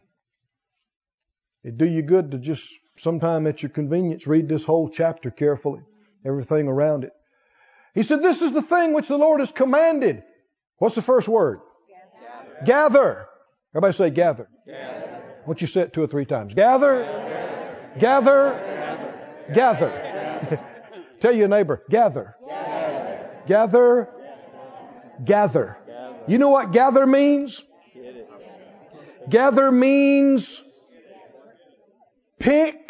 [1.65, 5.81] It'd do you good to just sometime at your convenience read this whole chapter carefully,
[6.25, 7.11] everything around it.
[7.93, 10.23] He said, This is the thing which the Lord has commanded.
[10.77, 11.59] What's the first word?
[11.87, 12.65] Gather.
[12.65, 13.27] gather.
[13.73, 14.47] Everybody say gather.
[14.65, 15.21] gather.
[15.45, 16.53] Won't you say it two or three times?
[16.53, 17.03] Gather.
[17.99, 18.53] Gather.
[19.53, 19.89] Gather.
[19.89, 20.59] gather.
[21.19, 22.35] Tell your neighbor, gather.
[23.47, 24.09] Gather.
[25.23, 25.77] Gather.
[26.27, 27.63] You know what gather means?
[29.29, 30.61] Gather means
[32.39, 32.82] pick,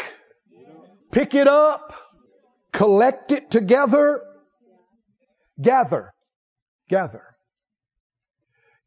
[1.14, 1.94] pick it up,
[2.72, 4.22] collect it together,
[5.62, 6.14] Gather.
[6.90, 7.24] Gather.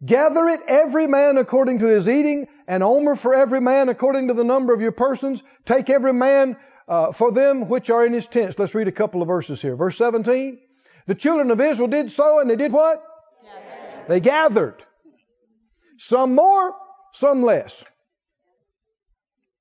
[0.05, 4.35] Gather it every man according to his eating, and omer for every man according to
[4.35, 5.43] the number of your persons.
[5.65, 8.59] Take every man uh, for them which are in his tents.
[8.59, 9.77] Let's read a couple of verses here.
[9.77, 10.59] Verse 17.
[11.07, 13.03] The children of Israel did so, and they did what?
[13.43, 14.09] Gathered.
[14.09, 14.83] They gathered.
[15.99, 16.75] Some more,
[17.15, 17.83] some less.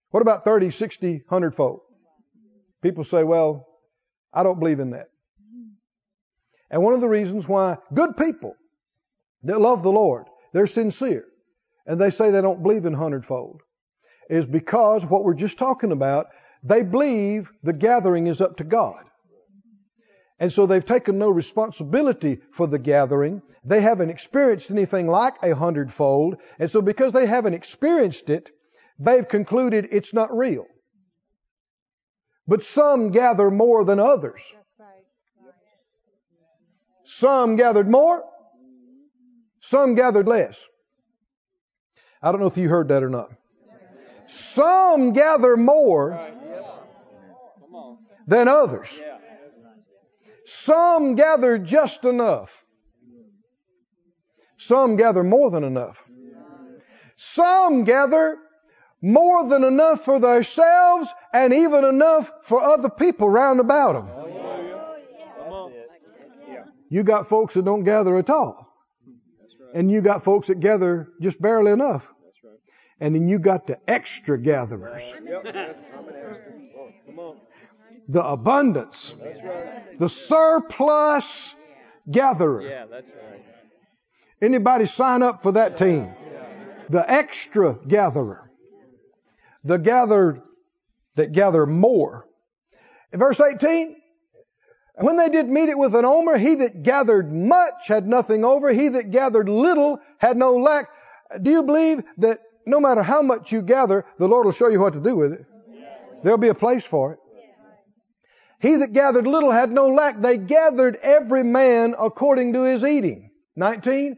[0.10, 1.82] What about 30, 60, 100 fold?
[2.86, 3.66] People say, well,
[4.32, 5.08] I don't believe in that.
[6.70, 8.56] And one of the reasons why good people
[9.42, 11.26] that love the Lord, they're sincere,
[11.88, 13.62] and they say they don't believe in hundredfold,
[14.30, 16.28] is because what we're just talking about,
[16.62, 19.04] they believe the gathering is up to God.
[20.38, 23.42] And so they've taken no responsibility for the gathering.
[23.64, 26.36] They haven't experienced anything like a hundredfold.
[26.60, 28.52] And so because they haven't experienced it,
[29.00, 30.68] they've concluded it's not real.
[32.48, 34.44] But some gather more than others.
[37.06, 38.24] Some gathered more,
[39.62, 40.64] some gathered less.
[42.22, 43.32] I don't know if you heard that or not.
[44.28, 46.20] Some gather more
[48.28, 49.00] than others.
[50.46, 52.64] Some gather just enough.
[54.58, 56.04] Some gather more than enough.
[57.18, 58.38] Some gather
[59.02, 64.10] more than enough for themselves and even enough for other people round about them.
[66.90, 68.72] You got folks that don't gather at all.
[69.74, 72.10] And you got folks that gather just barely enough.
[73.02, 75.04] And then you got the extra gatherers.
[78.08, 79.14] The abundance.
[80.00, 81.54] The surplus
[82.10, 82.88] gatherer.
[84.42, 86.14] Anybody sign up for that team?
[86.90, 88.50] The extra gatherer.
[89.66, 90.42] The gathered
[91.16, 92.26] that gather more.
[93.12, 93.96] In verse 18,
[94.98, 98.72] when they did meet it with an omer, he that gathered much had nothing over,
[98.72, 100.90] he that gathered little had no lack.
[101.42, 104.80] Do you believe that no matter how much you gather, the Lord will show you
[104.80, 105.46] what to do with it?
[106.24, 107.20] There'll be a place for it.
[108.60, 110.20] He that gathered little had no lack.
[110.20, 113.32] They gathered every man according to his eating.
[113.56, 114.18] 19.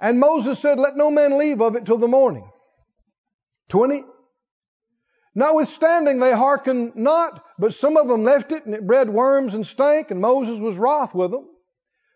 [0.00, 2.50] And Moses said, Let no man leave of it till the morning.
[3.68, 4.04] 20.
[5.34, 9.66] Notwithstanding, they hearkened not, but some of them left it, and it bred worms and
[9.66, 11.48] stank, and Moses was wroth with them.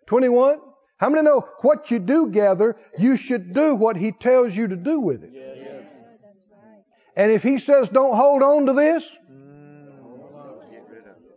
[0.06, 0.60] 21.
[0.98, 4.76] How many know what you do gather, you should do what he tells you to
[4.76, 5.30] do with it?
[5.32, 5.88] Yes.
[7.16, 9.10] And if he says don't hold on to this,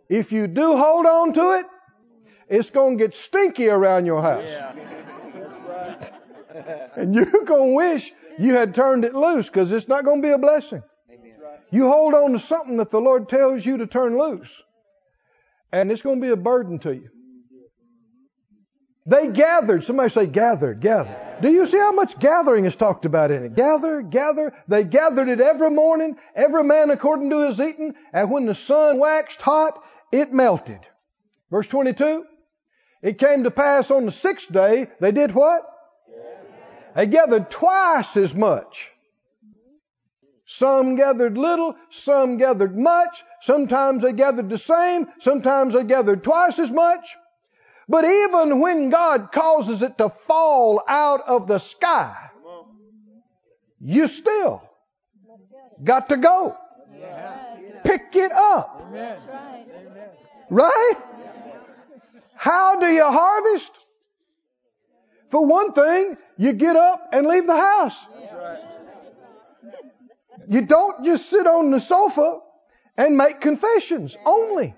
[0.08, 1.66] if you do hold on to it,
[2.48, 4.48] it's going to get stinky around your house.
[4.48, 4.72] Yeah.
[5.34, 6.10] That's
[6.54, 6.90] right.
[6.96, 10.26] And you're going to wish you had turned it loose because it's not going to
[10.28, 10.82] be a blessing.
[11.72, 14.62] You hold on to something that the Lord tells you to turn loose,
[15.72, 17.08] and it's going to be a burden to you.
[19.06, 19.82] They gathered.
[19.82, 21.40] Somebody say gathered, gathered.
[21.40, 23.56] Do you see how much gathering is talked about in it?
[23.56, 24.54] Gather, gather.
[24.68, 28.98] They gathered it every morning, every man according to his eating, and when the sun
[28.98, 30.80] waxed hot, it melted.
[31.50, 32.24] Verse 22.
[33.00, 35.62] It came to pass on the sixth day, they did what?
[36.94, 38.90] They gathered twice as much.
[40.56, 46.58] Some gathered little, some gathered much, sometimes they gathered the same, sometimes they gathered twice
[46.58, 47.16] as much.
[47.88, 52.14] But even when God causes it to fall out of the sky,
[53.80, 54.62] you still
[55.82, 56.54] got to go.
[57.84, 58.92] Pick it up.
[60.50, 60.94] Right?
[62.34, 63.72] How do you harvest?
[65.30, 68.06] For one thing, you get up and leave the house.
[70.48, 72.40] You don't just sit on the sofa
[72.96, 74.74] and make confessions only.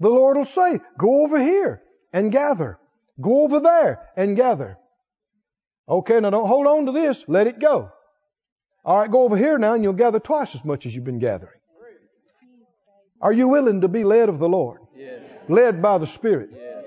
[0.00, 1.82] The Lord will say, go over here
[2.12, 2.78] and gather.
[3.20, 4.78] Go over there and gather.
[5.88, 7.24] Okay, now don't hold on to this.
[7.28, 7.90] Let it go.
[8.84, 11.18] All right, go over here now and you'll gather twice as much as you've been
[11.18, 11.58] gathering.
[13.20, 14.80] Are you willing to be led of the Lord?
[14.94, 15.22] Yes.
[15.48, 16.50] Led by the Spirit.
[16.52, 16.84] Yes.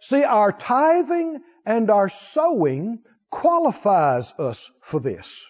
[0.00, 2.98] See, our tithing and our sowing
[3.30, 5.46] qualifies us for this.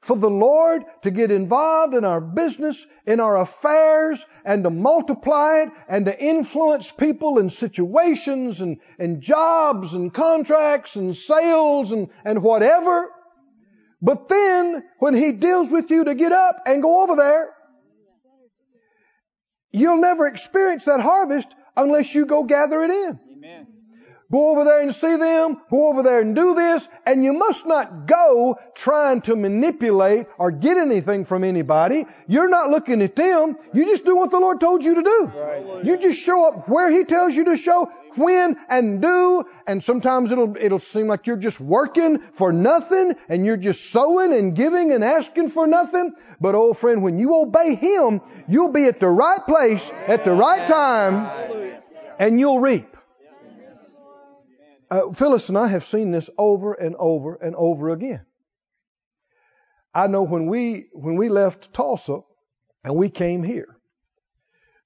[0.00, 5.62] For the Lord to get involved in our business, in our affairs, and to multiply
[5.62, 12.08] it, and to influence people and situations and, and jobs and contracts and sales and,
[12.24, 13.10] and whatever.
[14.00, 17.54] But then, when He deals with you to get up and go over there,
[19.72, 23.20] you'll never experience that harvest unless you go gather it in.
[24.30, 25.56] Go over there and see them.
[25.70, 26.86] Go over there and do this.
[27.06, 32.04] And you must not go trying to manipulate or get anything from anybody.
[32.26, 33.56] You're not looking at them.
[33.72, 35.32] You just do what the Lord told you to do.
[35.34, 35.84] Right.
[35.84, 39.46] You just show up where He tells you to show, when and do.
[39.66, 44.34] And sometimes it'll, it'll seem like you're just working for nothing and you're just sowing
[44.34, 46.12] and giving and asking for nothing.
[46.38, 50.32] But old friend, when you obey Him, you'll be at the right place at the
[50.32, 51.80] right time
[52.18, 52.94] and you'll reap.
[54.90, 58.24] Uh, Phyllis and I have seen this over and over and over again.
[59.94, 62.20] I know when we when we left Tulsa
[62.84, 63.76] and we came here,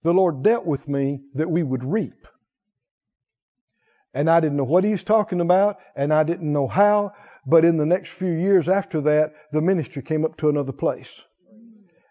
[0.02, 2.26] the Lord dealt with me that we would reap.
[4.14, 7.12] And I didn't know what he was talking about, and I didn't know how,
[7.46, 11.22] but in the next few years after that, the ministry came up to another place.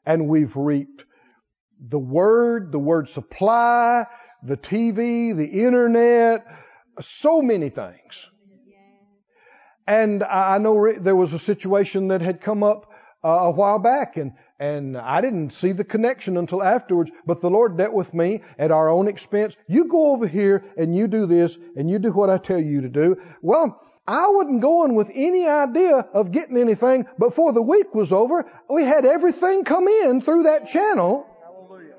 [0.05, 1.05] And we've reaped
[1.79, 4.05] the word, the word supply,
[4.43, 6.45] the TV, the internet,
[7.05, 8.27] so many things.
[9.87, 12.91] And I know there was a situation that had come up
[13.23, 17.11] uh, a while back, and and I didn't see the connection until afterwards.
[17.25, 19.57] But the Lord dealt with me at our own expense.
[19.67, 22.81] You go over here and you do this and you do what I tell you
[22.81, 23.17] to do.
[23.41, 27.07] Well, I wasn't going with any idea of getting anything.
[27.17, 31.25] Before the week was over, we had everything come in through that channel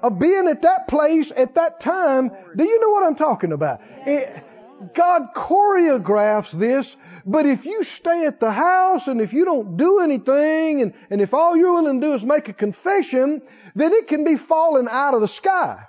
[0.00, 2.30] of being at that place at that time.
[2.56, 3.80] Do you know what I'm talking about?
[4.06, 4.44] It,
[4.94, 10.00] God choreographs this, but if you stay at the house and if you don't do
[10.00, 13.42] anything and, and if all you're willing to do is make a confession,
[13.74, 15.84] then it can be falling out of the sky.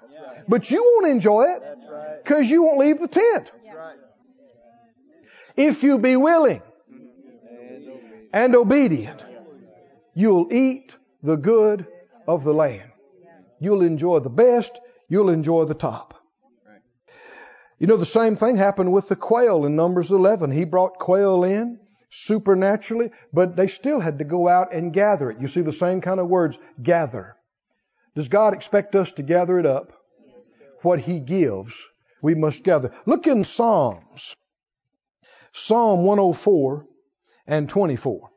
[0.48, 2.24] But you won't enjoy it right.
[2.24, 3.52] because you won't leave the tent.
[3.66, 3.98] Right.
[5.56, 6.62] If you be willing
[8.34, 9.24] and obedient,
[10.14, 11.88] you'll eat the good
[12.28, 12.92] of the land.
[13.60, 14.78] You'll enjoy the best.
[15.08, 16.23] You'll enjoy the top.
[17.84, 20.52] You know, the same thing happened with the quail in Numbers 11.
[20.52, 25.42] He brought quail in supernaturally, but they still had to go out and gather it.
[25.42, 27.36] You see the same kind of words, gather.
[28.16, 29.92] Does God expect us to gather it up?
[30.82, 31.76] What He gives,
[32.22, 32.94] we must gather.
[33.06, 34.34] Look in Psalms.
[35.52, 36.86] Psalm 104
[37.48, 38.30] and 24.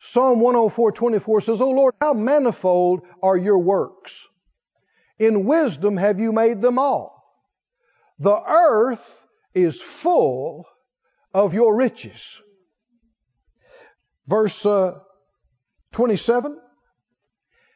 [0.00, 4.22] Psalm 104, 24 says, O Lord, how manifold are your works.
[5.18, 7.13] In wisdom have you made them all.
[8.18, 9.20] The earth
[9.54, 10.66] is full
[11.32, 12.40] of your riches.
[14.26, 14.98] Verse uh,
[15.92, 16.58] 27.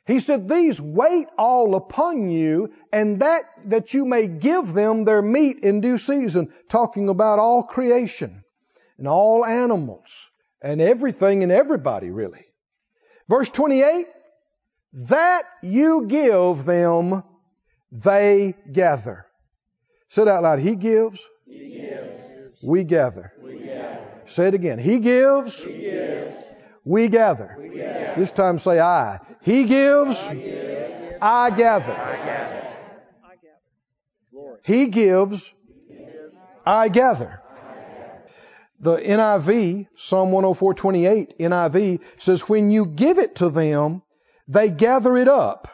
[0.06, 5.20] He said, These wait all upon you, and that that you may give them their
[5.20, 8.42] meat in due season, talking about all creation
[8.96, 10.28] and all animals
[10.62, 12.44] and everything and everybody, really.
[13.28, 14.06] Verse 28
[14.94, 17.22] That you give them,
[17.92, 19.27] they gather.
[20.08, 20.58] Say it out loud.
[20.58, 21.26] He gives.
[21.46, 22.62] He gives.
[22.62, 23.32] We gather.
[23.42, 24.06] We gather.
[24.26, 24.78] Say it again.
[24.78, 25.62] He gives.
[25.62, 26.36] He gives.
[26.84, 27.56] We gather.
[27.58, 28.14] We gather.
[28.20, 29.20] This time say I.
[29.42, 30.22] He gives.
[30.24, 31.18] Gives.
[31.20, 31.92] I gather.
[31.92, 32.58] I gather.
[34.64, 35.52] He gives.
[36.66, 37.42] I gather.
[38.80, 44.02] The NIV, Psalm 104:28 NIV says, "When you give it to them,
[44.46, 45.68] they gather it up,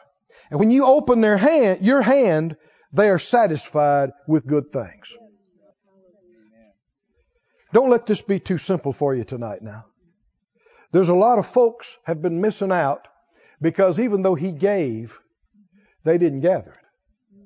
[0.51, 2.57] and when you open their hand, your hand,
[2.95, 5.17] they are satisfied with good things."
[7.75, 9.87] Don't let this be too simple for you tonight now.
[10.93, 13.09] There's a lot of folks have been missing out
[13.61, 15.19] because even though he gave,
[16.05, 17.39] they didn't gather it.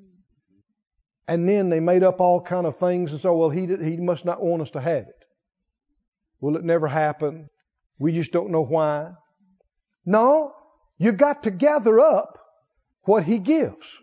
[1.26, 3.96] And then they made up all kind of things and so, well, he, did, he
[3.96, 5.24] must not want us to have it.
[6.40, 7.48] Will it never happen?
[7.98, 9.12] We just don't know why.
[10.04, 10.52] No,
[10.98, 12.38] you got to gather up
[13.04, 13.98] what he gives.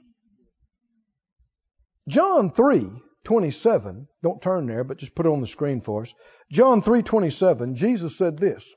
[2.08, 2.90] John 3,
[3.24, 6.14] 27, don't turn there, but just put it on the screen for us.
[6.52, 8.74] John 3, 27, Jesus said this.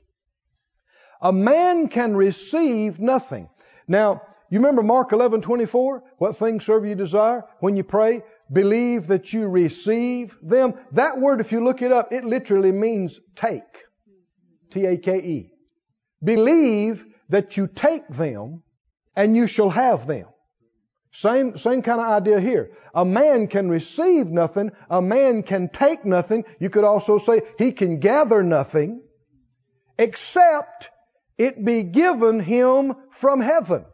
[1.21, 3.49] A man can receive nothing.
[3.87, 6.03] Now, you remember Mark 11, 24?
[6.17, 7.45] What things serve you desire?
[7.59, 10.73] When you pray, believe that you receive them.
[10.93, 13.61] That word, if you look it up, it literally means take.
[14.71, 15.51] T-A-K-E.
[16.23, 18.63] Believe that you take them
[19.15, 20.25] and you shall have them.
[21.11, 22.71] Same, same kind of idea here.
[22.93, 24.71] A man can receive nothing.
[24.89, 26.45] A man can take nothing.
[26.59, 29.01] You could also say he can gather nothing
[29.97, 30.89] except
[31.37, 33.85] it be given him from heaven.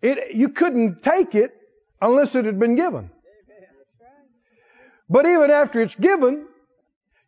[0.00, 1.52] It, you couldn't take it
[2.00, 3.10] unless it had been given.
[5.10, 6.46] But even after it's given,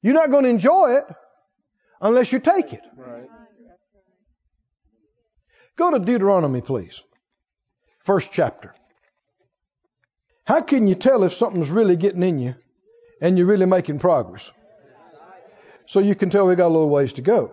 [0.02, 1.04] you're not going to enjoy it
[2.00, 2.82] unless you take it.
[2.96, 3.26] Right.
[5.76, 7.02] Go to Deuteronomy, please.
[8.04, 8.74] First chapter.
[10.44, 12.54] How can you tell if something's really getting in you
[13.20, 14.50] and you're really making progress?
[15.86, 17.52] So you can tell we got a little ways to go.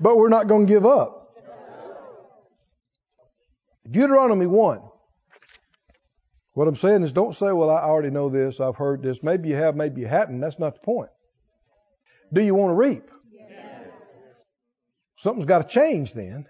[0.00, 1.30] But we're not going to give up.
[3.90, 4.80] Deuteronomy 1.
[6.52, 9.22] What I'm saying is don't say, well, I already know this, I've heard this.
[9.22, 10.40] Maybe you have, maybe you haven't.
[10.40, 11.10] That's not the point.
[12.32, 13.10] Do you want to reap?
[13.32, 13.88] Yes.
[15.16, 16.46] Something's got to change then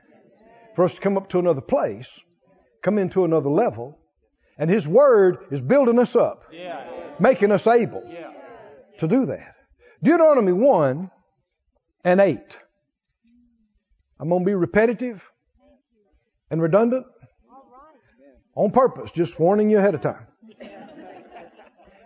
[0.75, 2.21] for us to come up to another place,
[2.83, 3.99] come into another level,
[4.59, 6.85] and His Word is building us up, Yeah.
[7.19, 8.33] making us able Yeah.
[8.99, 9.55] to do that.
[10.03, 11.11] Deuteronomy 1
[12.05, 12.61] and 8.
[14.21, 15.31] I'm going to be repetitive
[16.51, 17.07] and redundant
[18.55, 20.27] on purpose, just warning you ahead of time.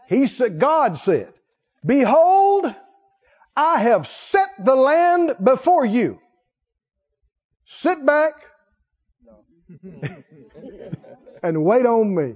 [0.08, 1.34] He said, God said,
[1.84, 2.74] Behold,
[3.54, 6.18] I have set the land before you.
[7.66, 8.32] Sit back
[11.42, 12.34] and wait on me.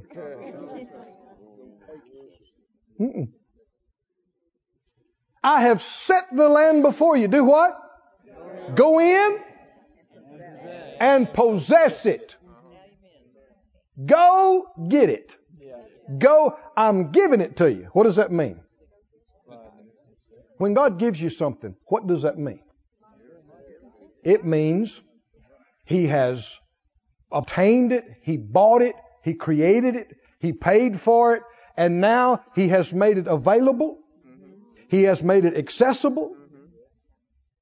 [3.01, 3.29] Mm-mm.
[5.43, 7.29] I have set the land before you.
[7.29, 7.77] Do what?
[8.75, 9.41] Go in
[11.01, 12.37] and possess it.
[14.05, 15.37] Go get it.
[16.19, 17.89] Go, I'm giving it to you.
[17.93, 18.61] What does that mean?
[20.59, 22.61] When God gives you something, what does that mean?
[24.23, 25.01] It means
[25.85, 26.57] He has
[27.33, 31.43] obtained it, He bought it, He created it, He paid for it,
[31.77, 33.99] and now He has made it available.
[34.89, 36.37] He has made it accessible.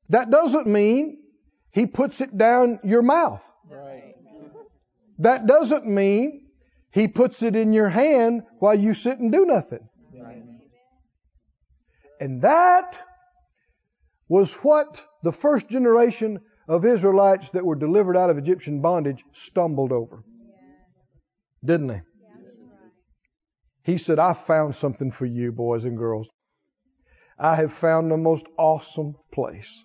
[0.09, 1.19] That doesn't mean
[1.71, 3.45] He puts it down your mouth.
[3.71, 4.17] Right.
[5.19, 6.49] That doesn't mean
[6.91, 9.89] He puts it in your hand while you sit and do nothing.
[10.13, 10.43] Right.
[12.21, 13.01] And that
[14.29, 16.41] was what the first generation
[16.71, 20.23] of Israelites that were delivered out of Egyptian bondage stumbled over.
[21.65, 22.03] Didn't they?
[23.83, 26.31] He said, I found something for you, boys and girls.
[27.37, 29.83] I have found the most awesome place.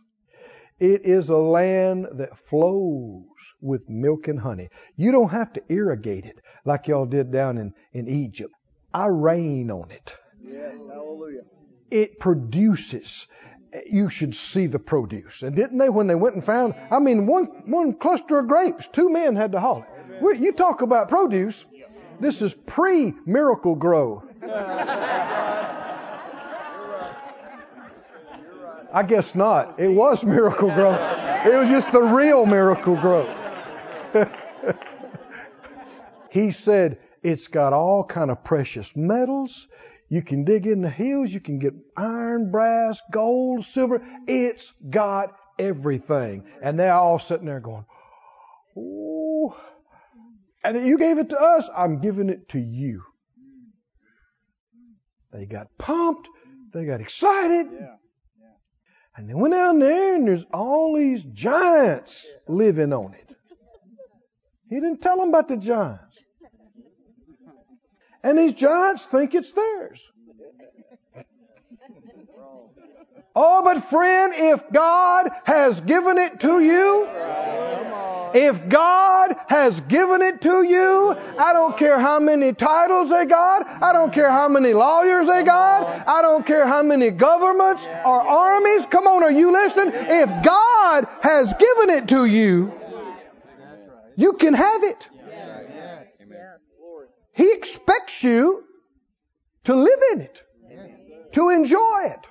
[0.80, 3.26] It is a land that flows
[3.62, 4.70] with milk and honey.
[4.96, 8.54] You don't have to irrigate it like y'all did down in, in Egypt.
[8.94, 10.16] I rain on it.
[10.44, 11.42] Yes, hallelujah.
[11.90, 13.26] It produces.
[13.88, 15.42] You should see the produce.
[15.42, 18.88] And didn't they when they went and found, I mean, one, one cluster of grapes,
[18.88, 20.22] two men had to haul it.
[20.22, 21.66] Well, You talk about produce.
[22.20, 24.24] This is pre Miracle-Gro.
[28.94, 29.78] I guess not.
[29.80, 30.94] It was Miracle-Gro.
[31.46, 33.28] It was just the real Miracle-Gro.
[36.30, 39.68] he said it's got all kind of precious metals.
[40.08, 41.34] You can dig in the hills.
[41.34, 44.06] You can get iron, brass, gold, silver.
[44.28, 46.46] It's got everything.
[46.62, 47.86] And they're all sitting there going,
[48.78, 49.54] Ooh.
[50.64, 51.70] And you gave it to us.
[51.76, 53.04] I'm giving it to you.
[55.32, 56.30] They got pumped.
[56.74, 57.68] They got excited.
[57.72, 57.96] Yeah.
[59.16, 63.36] And they went down there and there's all these giants living on it.
[64.70, 66.22] He didn't tell them about the giants.
[68.26, 70.10] And these giants think it's theirs.
[73.36, 77.08] Oh, but friend, if God has given it to you,
[78.34, 83.84] if God has given it to you, I don't care how many titles they got,
[83.84, 88.22] I don't care how many lawyers they got, I don't care how many governments or
[88.22, 88.88] armies.
[88.88, 89.94] Come on, are you listening?
[89.94, 92.74] If God has given it to you,
[94.16, 95.10] you can have it.
[97.36, 98.64] He expects you
[99.66, 100.38] to live in it,
[101.34, 102.28] to enjoy it.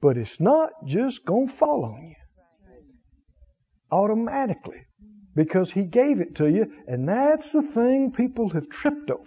[0.00, 2.14] But it's not just going to fall on you
[3.90, 4.86] automatically
[5.34, 9.24] because He gave it to you, and that's the thing people have tripped over.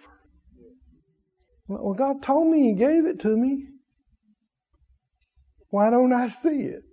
[1.67, 3.67] Well, God told me He gave it to me.
[5.69, 6.83] Why don't I see it?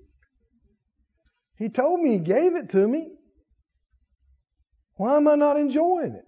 [1.56, 3.12] He told me He gave it to me.
[4.96, 6.24] Why am I not enjoying it?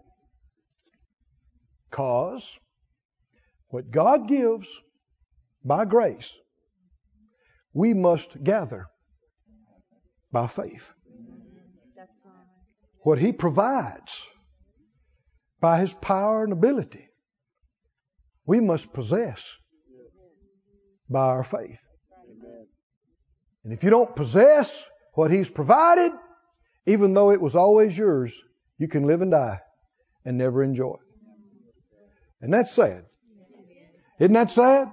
[1.93, 2.59] Because
[3.69, 4.67] what God gives
[5.63, 6.35] by grace,
[7.75, 8.87] we must gather
[10.33, 10.89] by faith.
[13.03, 14.27] What He provides
[15.61, 17.09] by His power and ability,
[18.47, 19.53] we must possess
[21.11, 21.83] by our faith.
[23.65, 24.83] And if you don't possess
[25.13, 26.13] what He's provided,
[26.87, 28.43] even though it was always yours,
[28.79, 29.61] you can live and die
[30.25, 31.12] and never enjoy it.
[32.43, 33.05] And that's sad.
[34.19, 34.93] Isn't that sad?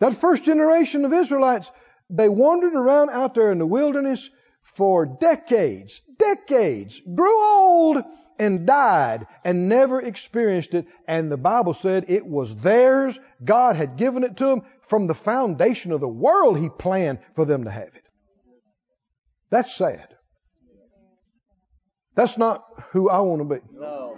[0.00, 1.70] That first generation of Israelites,
[2.10, 4.28] they wandered around out there in the wilderness
[4.62, 8.02] for decades, decades, grew old
[8.38, 10.86] and died and never experienced it.
[11.06, 13.18] And the Bible said it was theirs.
[13.44, 16.58] God had given it to them from the foundation of the world.
[16.58, 18.04] He planned for them to have it.
[19.50, 20.08] That's sad.
[22.14, 23.60] That's not who I want to be.
[23.72, 24.16] No.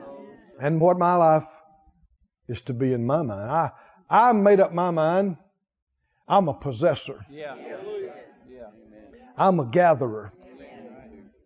[0.61, 1.47] And what my life
[2.53, 3.51] is to be in my mind.
[3.51, 3.71] I,
[4.09, 5.37] I made up my mind.
[6.29, 7.25] I'm a possessor.
[7.31, 7.57] Yeah.
[9.37, 10.33] I'm a gatherer.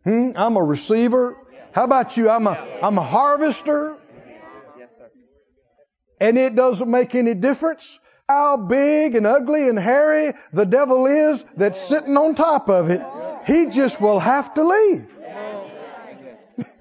[0.05, 0.33] Hmm?
[0.37, 1.37] I'm a receiver.
[1.73, 2.29] How about you?
[2.29, 3.97] I'm a, I'm a harvester.
[4.79, 5.11] Yes, sir.
[6.21, 7.99] And it doesn't make any difference
[8.29, 13.03] how big and ugly and hairy the devil is that's sitting on top of it.
[13.47, 15.17] He just will have to leave.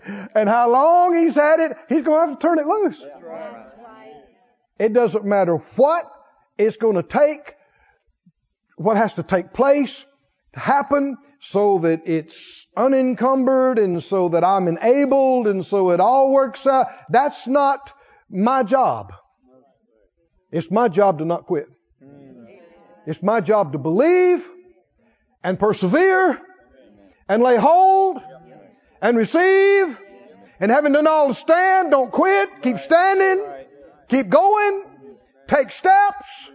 [0.35, 3.03] and how long he's had it, he's going to have to turn it loose.
[4.77, 6.11] It doesn't matter what
[6.57, 7.55] it's going to take,
[8.77, 10.05] what has to take place
[10.53, 16.31] to happen so that it's unencumbered and so that I'm enabled and so it all
[16.31, 16.87] works out.
[17.09, 17.93] That's not
[18.29, 19.13] my job.
[20.51, 21.67] It's my job to not quit.
[23.05, 24.49] It's my job to believe
[25.43, 26.41] and persevere
[27.29, 28.21] and lay hold
[29.01, 29.99] and receive
[30.59, 33.45] and having done all to stand, don't quit, keep standing,
[34.07, 34.83] keep going,
[35.47, 36.51] take steps.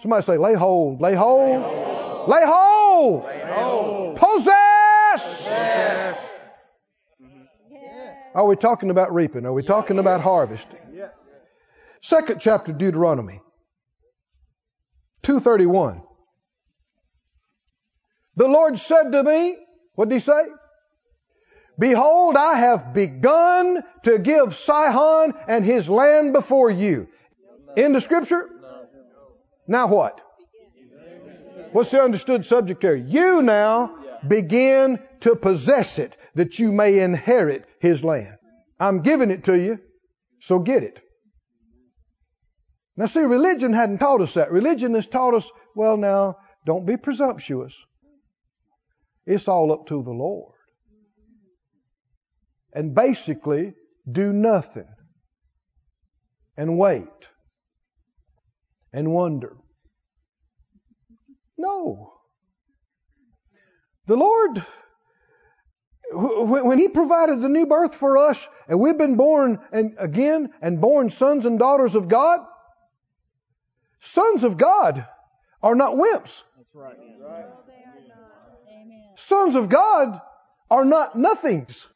[0.00, 4.16] Somebody say, lay hold, lay hold, lay hold, lay hold.
[4.16, 5.42] possess.
[5.46, 6.32] Yes.
[8.34, 9.46] Are we talking about reaping?
[9.46, 10.78] Are we talking about harvesting?
[12.02, 13.40] Second chapter Deuteronomy,
[15.22, 16.02] 231.
[18.36, 19.56] The Lord said to me,
[19.94, 20.44] what did he say?
[21.78, 27.08] Behold, I have begun to give Sihon and his land before you.
[27.76, 28.48] In the scripture?
[29.68, 30.20] Now what?
[31.72, 32.96] What's the understood subject there?
[32.96, 38.36] You now begin to possess it that you may inherit his land.
[38.80, 39.78] I'm giving it to you,
[40.40, 40.98] so get it.
[42.96, 44.50] Now, see, religion hadn't taught us that.
[44.50, 47.76] Religion has taught us, well, now, don't be presumptuous.
[49.26, 50.55] It's all up to the Lord.
[52.76, 53.72] And basically,
[54.10, 54.86] do nothing
[56.58, 57.08] and wait
[58.92, 59.56] and wonder.
[61.56, 62.12] No.
[64.06, 64.62] The Lord,
[66.12, 70.78] when He provided the new birth for us, and we've been born and again and
[70.78, 72.40] born sons and daughters of God,
[74.00, 75.06] sons of God
[75.62, 76.42] are not wimps.
[76.58, 76.96] That's right.
[79.14, 80.20] Sons of God
[80.70, 81.86] are not nothings.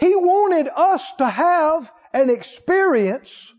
[0.00, 3.52] He wanted us to have and experience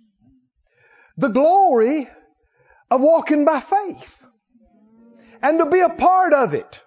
[1.17, 2.09] the glory
[2.89, 4.25] of walking by faith
[5.41, 6.81] and to be a part of it.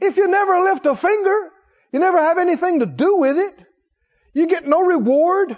[0.00, 1.50] If you never lift a finger,
[1.92, 3.64] you never have anything to do with it,
[4.34, 5.56] you get no reward,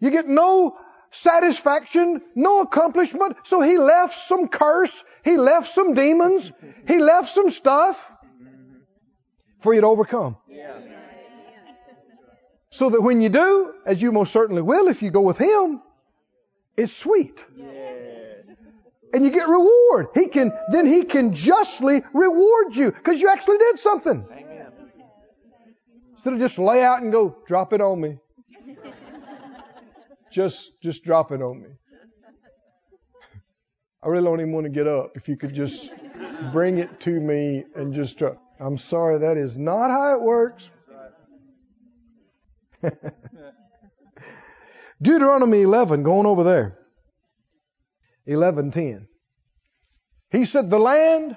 [0.00, 0.76] you get no
[1.10, 3.36] satisfaction, no accomplishment.
[3.44, 6.52] So he left some curse, he left some demons,
[6.86, 8.12] he left some stuff
[9.60, 10.36] for you to overcome.
[12.76, 15.80] So that when you do, as you most certainly will if you go with him,
[16.76, 17.42] it's sweet.
[19.14, 20.08] And you get reward.
[20.12, 24.26] He can, then he can justly reward you because you actually did something.
[26.16, 28.18] Instead of just lay out and go, drop it on me.
[30.30, 31.68] Just, just drop it on me.
[34.02, 35.12] I really don't even want to get up.
[35.14, 35.88] If you could just
[36.52, 38.36] bring it to me and just drop.
[38.60, 40.68] I'm sorry, that is not how it works.
[45.02, 46.78] Deuteronomy 11, going over there.
[48.26, 49.06] 11:10.
[50.30, 51.36] He said, "The land,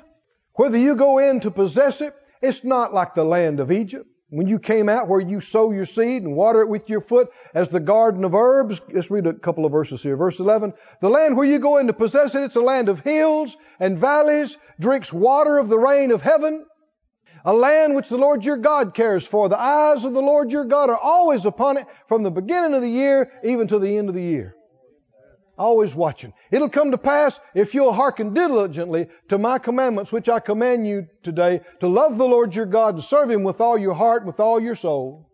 [0.53, 4.07] whether you go in to possess it, it's not like the land of Egypt.
[4.31, 7.29] When you came out where you sow your seed and water it with your foot
[7.53, 8.79] as the garden of herbs.
[8.93, 10.15] Let's read a couple of verses here.
[10.15, 10.73] Verse 11.
[11.01, 13.97] The land where you go in to possess it, it's a land of hills and
[13.97, 16.63] valleys, drinks water of the rain of heaven.
[17.45, 19.49] A land which the Lord your God cares for.
[19.49, 22.81] The eyes of the Lord your God are always upon it from the beginning of
[22.81, 24.55] the year even to the end of the year.
[25.57, 26.33] Always watching.
[26.51, 31.07] It'll come to pass if you'll hearken diligently to my commandments, which I command you
[31.21, 34.27] today, to love the Lord your God and serve Him with all your heart, and
[34.27, 35.29] with all your soul.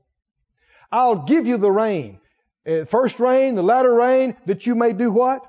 [0.91, 2.19] I'll give you the rain.
[2.67, 5.45] Uh, First rain, the latter rain, that you may do what?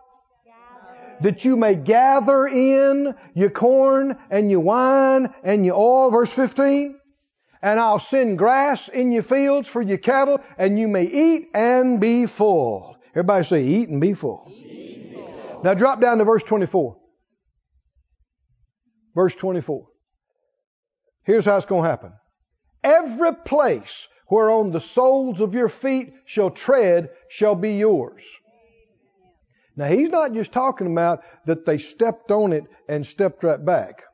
[1.20, 6.10] That you may gather in your corn and your wine and your oil.
[6.10, 6.98] Verse 15.
[7.62, 12.00] And I'll send grass in your fields for your cattle, and you may eat and
[12.00, 12.96] be full.
[13.10, 14.52] Everybody say, eat and be full.
[15.64, 16.96] Now drop down to verse 24.
[19.14, 19.86] Verse 24.
[21.24, 22.12] Here's how it's going to happen.
[22.84, 28.24] Every place whereon the soles of your feet shall tread shall be yours.
[29.76, 34.04] Now he's not just talking about that they stepped on it and stepped right back.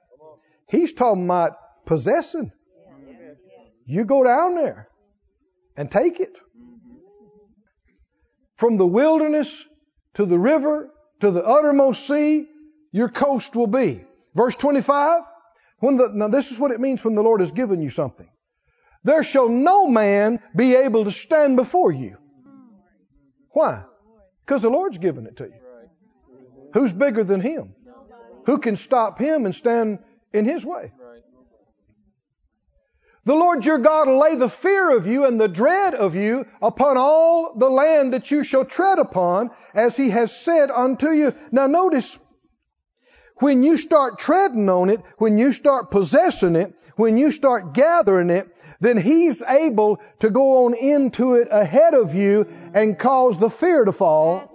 [0.68, 1.56] He's talking about
[1.86, 2.50] possessing.
[3.86, 4.88] You go down there
[5.76, 6.36] and take it.
[8.56, 9.64] From the wilderness
[10.14, 10.90] to the river
[11.20, 12.48] to the uttermost sea,
[12.90, 14.04] your coast will be.
[14.34, 15.22] Verse 25.
[15.78, 18.28] When the, now this is what it means when the Lord has given you something.
[19.04, 22.18] There shall no man be able to stand before you.
[23.50, 23.84] Why?
[24.44, 25.54] Because the Lord's given it to you.
[26.74, 27.74] Who's bigger than Him?
[28.46, 29.98] Who can stop Him and stand
[30.32, 30.92] in His way?
[33.24, 36.44] The Lord your God will lay the fear of you and the dread of you
[36.60, 41.32] upon all the land that you shall tread upon, as He has said unto you.
[41.52, 42.18] Now notice,
[43.36, 48.30] when you start treading on it, when you start possessing it, when you start gathering
[48.30, 48.48] it,
[48.80, 53.84] then He's able to go on into it ahead of you and cause the fear
[53.84, 54.48] to fall.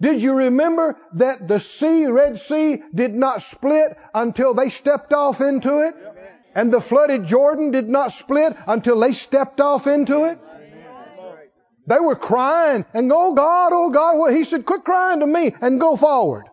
[0.00, 5.40] Did you remember that the sea, Red Sea, did not split until they stepped off
[5.40, 5.94] into it?
[6.54, 10.38] And the flooded Jordan did not split until they stepped off into it?
[11.86, 14.18] They were crying and, oh God, oh God.
[14.18, 16.49] Well, he said, quit crying to me and go forward.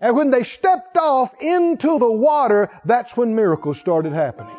[0.00, 4.56] And when they stepped off into the water, that's when miracles started happening.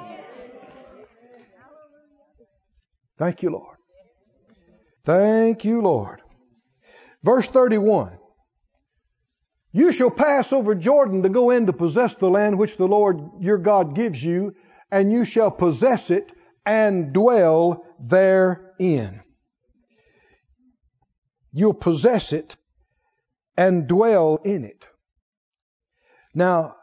[3.17, 3.77] Thank you, Lord.
[5.03, 6.21] Thank you, Lord.
[7.23, 8.17] Verse 31.
[9.71, 13.19] You shall pass over Jordan to go in to possess the land which the Lord
[13.39, 14.55] your God gives you,
[14.91, 16.31] and you shall possess it
[16.65, 19.21] and dwell therein.
[21.51, 22.55] You'll possess it
[23.55, 24.86] and dwell in it.
[26.37, 26.75] Now,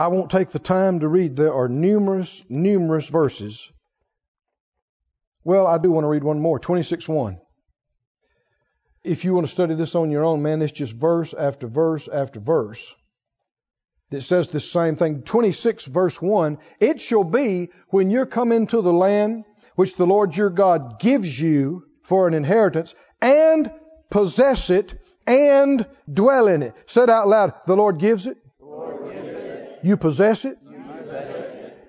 [0.00, 1.36] I won't take the time to read.
[1.36, 3.70] There are numerous, numerous verses.
[5.44, 6.58] Well, I do want to read one more.
[6.58, 7.38] 26 1.
[9.04, 12.08] if you want to study this on your own, man, it's just verse after verse
[12.08, 12.94] after verse
[14.08, 15.20] that says the same thing.
[15.20, 19.44] 26 verse 1 It shall be when you're come into the land
[19.74, 23.70] which the Lord your God gives you for an inheritance and
[24.08, 24.94] possess it
[25.26, 26.74] and dwell in it.
[26.86, 28.38] Said out loud, the Lord gives it.
[29.84, 30.56] You possess it.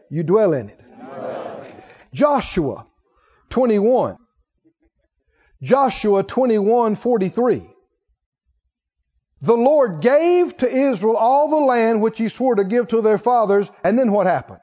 [0.09, 0.79] You dwell in it.
[2.13, 2.85] Joshua
[3.49, 4.17] 21.
[5.61, 7.69] Joshua 21:43.
[9.41, 13.17] The Lord gave to Israel all the land which he swore to give to their
[13.17, 14.59] fathers, and then what happened?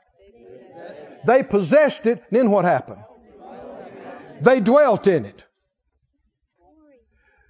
[1.27, 3.03] They possessed it, then what happened?
[4.43, 5.43] They dwelt in it.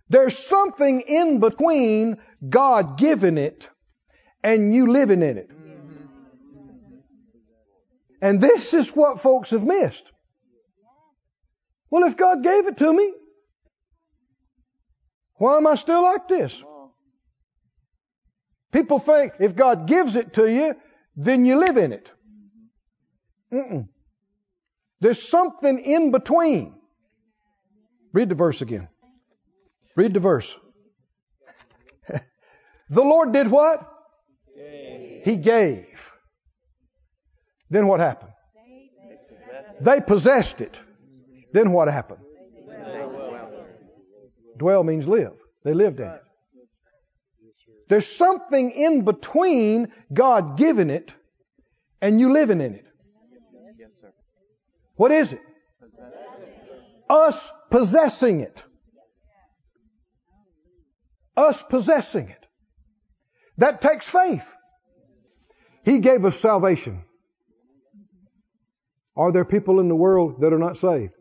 [0.09, 2.19] There's something in between
[2.49, 3.69] God giving it
[4.45, 5.51] and you living in it.
[8.23, 10.11] And this is what folks have missed.
[11.91, 13.13] Well, if God gave it to me,
[15.35, 16.63] why am I still like this?
[18.71, 20.77] People think if God gives it to you,
[21.17, 22.11] then you live in it.
[23.53, 23.89] Mm-mm.
[25.01, 26.75] There's something in between.
[28.13, 28.89] Read the verse again.
[29.97, 30.57] Read the verse.
[32.89, 33.87] the Lord did what?
[35.25, 36.12] He gave.
[37.73, 38.33] Then what happened?
[39.81, 40.79] They possessed it.
[41.55, 42.21] Then what happened?
[44.59, 45.33] Dwell means live.
[45.65, 46.23] They lived in it.
[47.89, 51.15] There's something in between God giving it
[52.03, 52.85] and you living in it.
[54.97, 55.41] What is it?
[57.09, 58.63] Us possessing it.
[61.39, 62.47] Us possessing it.
[63.57, 64.47] That takes faith.
[65.87, 67.05] He gave us salvation.
[69.17, 71.13] Are there people in the world that are not saved?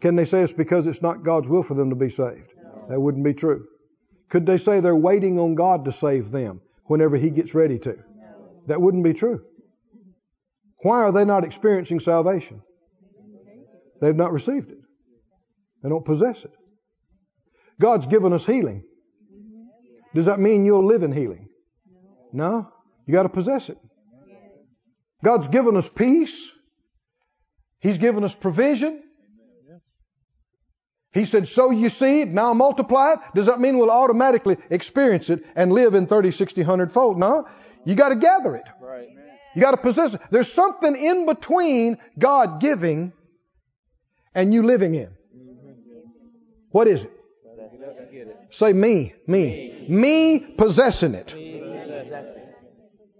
[0.00, 2.52] Can they say it's because it's not God's will for them to be saved?
[2.88, 3.66] That wouldn't be true.
[4.28, 7.96] Could they say they're waiting on God to save them whenever He gets ready to?
[8.66, 9.42] That wouldn't be true.
[10.82, 12.62] Why are they not experiencing salvation?
[14.00, 14.78] They've not received it.
[15.82, 16.52] They don't possess it.
[17.80, 18.82] God's given us healing.
[20.14, 21.48] Does that mean you'll live in healing?
[22.32, 22.68] No.
[23.06, 23.78] You got to possess it.
[25.22, 26.50] God's given us peace.
[27.84, 29.02] He's given us provision.
[31.12, 33.18] He said, sow you seed, now multiply it.
[33.34, 37.18] Does that mean we'll automatically experience it and live in 30, 60, 100 fold?
[37.18, 37.46] No.
[37.84, 38.66] You got to gather it.
[39.54, 40.22] You got to possess it.
[40.30, 43.12] There's something in between God giving
[44.34, 45.10] and you living in.
[46.70, 47.12] What is it?
[48.50, 49.84] Say me, me.
[49.90, 51.34] Me possessing it.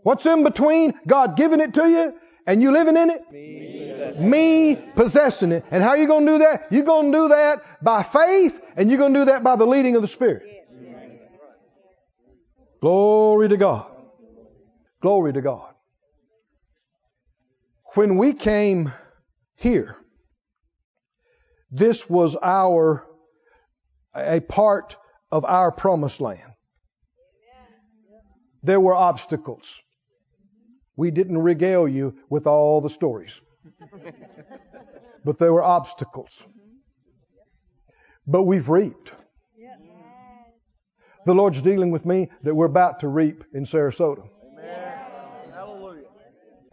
[0.02, 2.14] What's in between God giving it to you
[2.46, 3.73] and you living in it?
[4.16, 5.64] Me possessing it.
[5.70, 6.68] And how are you going to do that?
[6.70, 9.66] You're going to do that by faith and you're going to do that by the
[9.66, 10.44] leading of the Spirit.
[12.80, 13.86] Glory to God.
[15.00, 15.74] Glory to God.
[17.94, 18.92] When we came
[19.56, 19.96] here,
[21.70, 23.06] this was our,
[24.14, 24.96] a part
[25.30, 26.52] of our promised land.
[28.62, 29.80] There were obstacles.
[30.96, 33.40] We didn't regale you with all the stories.
[35.24, 36.42] but there were obstacles.
[38.26, 39.12] But we've reaped.
[41.26, 44.28] The Lord's dealing with me that we're about to reap in Sarasota.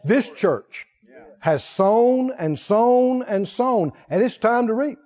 [0.04, 0.88] This church
[1.40, 5.00] has sown and sown and sown, and it's time to reap.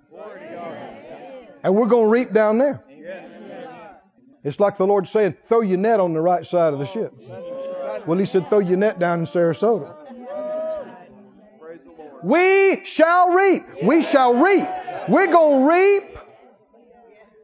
[1.62, 2.82] And we're going to reap down there.
[4.44, 7.12] It's like the Lord saying, throw your net on the right side of the ship.
[8.06, 10.05] Well, He said, throw your net down in Sarasota.
[12.22, 13.62] We shall reap.
[13.82, 14.68] We shall reap.
[15.08, 16.18] We're going to reap,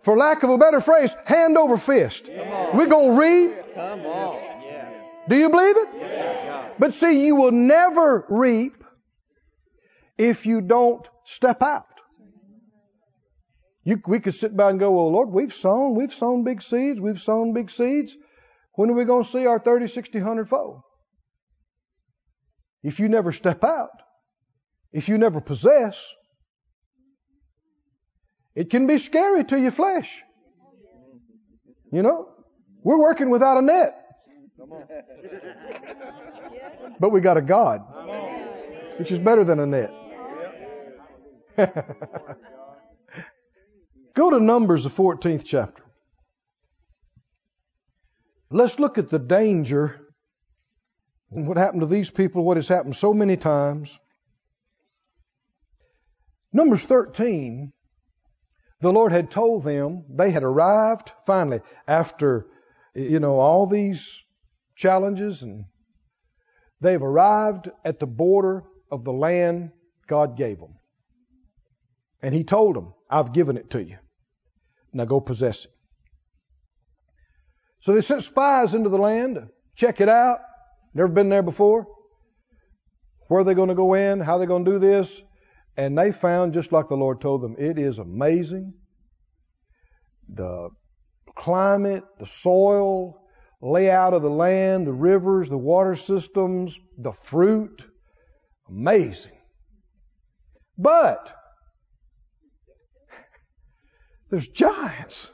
[0.03, 2.29] for lack of a better phrase, hand over fist.
[2.29, 3.53] We're going to reap.
[5.29, 6.75] Do you believe it?
[6.79, 8.83] But see, you will never reap
[10.18, 11.87] if you don't step out.
[13.85, 17.01] You, we could sit by and go, well, Lord, we've sown, we've sown big seeds,
[17.01, 18.16] we've sown big seeds.
[18.75, 20.83] When are we going to see our 30, 60, 100 fold?
[22.83, 24.01] If you never step out,
[24.93, 26.12] if you never possess,
[28.55, 30.22] it can be scary to your flesh.
[31.90, 32.28] You know,
[32.82, 33.99] we're working without a net.
[37.01, 37.80] But we got a God,
[38.99, 39.93] which is better than a net.
[44.14, 45.82] Go to Numbers, the 14th chapter.
[48.51, 50.03] Let's look at the danger
[51.34, 53.99] and what happened to these people, what has happened so many times.
[56.53, 57.72] Numbers 13,
[58.80, 62.46] the Lord had told them they had arrived finally after,
[62.94, 64.22] you know, all these
[64.76, 65.64] challenges and
[66.80, 69.70] they've arrived at the border of the land
[70.09, 70.74] God gave them.
[72.20, 73.96] And He told them, I've given it to you.
[74.92, 75.70] Now go possess it.
[77.80, 80.40] So they sent spies into the land check it out.
[80.94, 81.86] Never been there before.
[83.28, 84.20] Where are they going to go in?
[84.20, 85.22] How are they going to do this?
[85.77, 88.75] And they found, just like the Lord told them, it is amazing.
[90.29, 90.70] The
[91.35, 93.23] climate, the soil,
[93.62, 97.87] layout of the land, the rivers, the water systems, the fruit.
[98.68, 99.39] Amazing.
[100.77, 101.33] But
[104.31, 105.31] there's giants.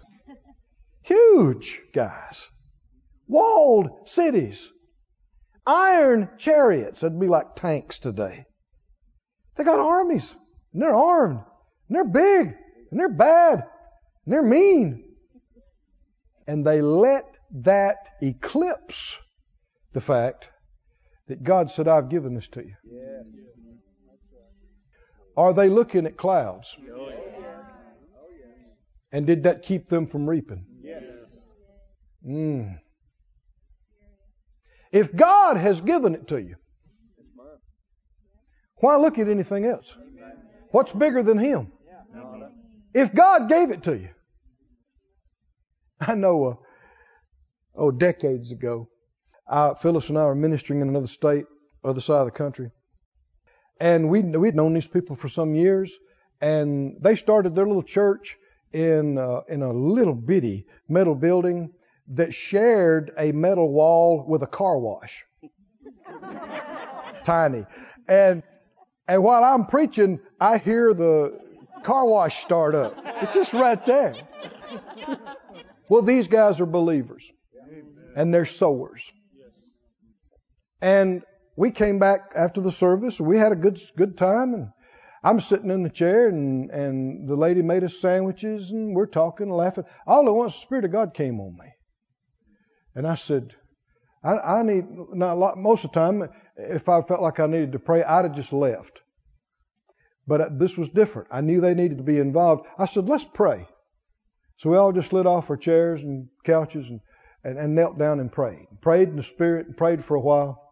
[1.03, 2.47] Huge guys.
[3.27, 4.69] Walled cities.
[5.67, 7.01] Iron chariots.
[7.01, 8.45] That'd be like tanks today.
[9.59, 10.35] They got armies.
[10.73, 11.41] And they're armed.
[11.89, 12.55] And they're big.
[12.91, 13.65] And they're bad.
[14.25, 15.05] And they're mean.
[16.47, 17.27] And they let
[17.63, 19.19] that eclipse
[19.93, 20.49] the fact
[21.27, 22.75] that God said, I've given this to you.
[22.85, 23.27] Yes.
[25.37, 26.77] Are they looking at clouds?
[29.13, 30.67] And did that keep them from reaping?
[30.83, 31.47] Yes.
[32.27, 32.79] Mm.
[34.93, 36.57] If God has given it to you.
[38.81, 39.97] Why look at anything else?
[40.71, 41.73] What's bigger than Him?
[42.95, 44.11] If God gave it to you,
[46.01, 46.55] I know, uh,
[47.75, 48.89] oh, decades ago,
[49.49, 51.47] uh, Phyllis and I were ministering in another state,
[51.85, 52.71] other side of the country,
[53.81, 55.97] and we we'd known these people for some years,
[56.41, 58.37] and they started their little church
[58.73, 61.73] in uh, in a little bitty metal building
[62.09, 65.25] that shared a metal wall with a car wash,
[67.25, 67.65] tiny,
[68.07, 68.43] and
[69.09, 71.41] and while I'm preaching, I hear the
[71.83, 72.97] car wash start up.
[73.23, 74.15] It's just right there.
[75.89, 77.29] Well, these guys are believers
[78.15, 79.11] and they're sowers.
[80.81, 81.23] And
[81.57, 83.21] we came back after the service.
[83.21, 84.69] We had a good good time, and
[85.25, 89.49] I'm sitting in the chair, and and the lady made us sandwiches, and we're talking,
[89.49, 89.85] and laughing.
[90.07, 91.73] All at once, the Spirit of God came on me,
[92.95, 93.55] and I said,
[94.23, 95.59] I, I need not a lot.
[95.59, 98.53] Most of the time, if I felt like I needed to pray, I'd have just
[98.53, 99.01] left.
[100.27, 101.29] But uh, this was different.
[101.31, 102.67] I knew they needed to be involved.
[102.79, 103.67] I said, let's pray.
[104.59, 107.01] So we all just slid off our chairs and couches and,
[107.45, 108.67] and, and knelt down and prayed.
[108.81, 110.63] Prayed in the Spirit and prayed for a while.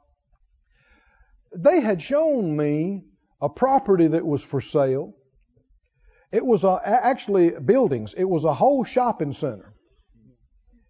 [1.57, 3.05] They had shown me
[3.41, 5.15] a property that was for sale.
[6.33, 8.13] It was a, actually buildings.
[8.13, 9.73] It was a whole shopping center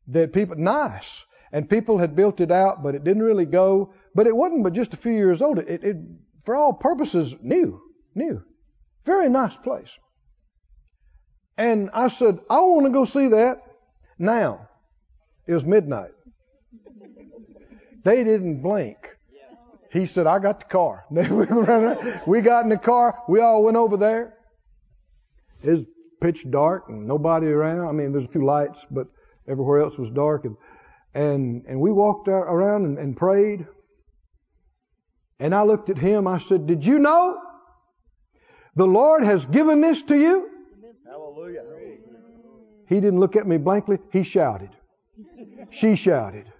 [0.09, 1.24] that people, nice.
[1.53, 3.92] And people had built it out, but it didn't really go.
[4.14, 5.59] But it wasn't but just a few years old.
[5.59, 5.97] It, it
[6.44, 7.80] for all purposes, new,
[8.14, 8.42] new.
[9.05, 9.97] Very nice place.
[11.57, 13.62] And I said, I want to go see that
[14.18, 14.68] now.
[15.47, 16.11] It was midnight.
[18.05, 18.97] They didn't blink.
[19.92, 21.05] He said, I got the car.
[22.26, 23.22] we got in the car.
[23.28, 24.36] We all went over there.
[25.62, 25.84] It was
[26.20, 27.88] pitch dark and nobody around.
[27.88, 29.09] I mean, there's a few lights, but
[29.49, 30.44] everywhere else was dark.
[30.44, 30.57] And,
[31.16, 33.66] and, and we walked around and, and prayed.
[35.40, 36.26] And I looked at him.
[36.26, 37.40] I said, Did you know
[38.74, 40.50] the Lord has given this to you?
[41.06, 41.62] Hallelujah.
[42.88, 43.98] He didn't look at me blankly.
[44.12, 44.70] He shouted.
[45.70, 46.52] She shouted.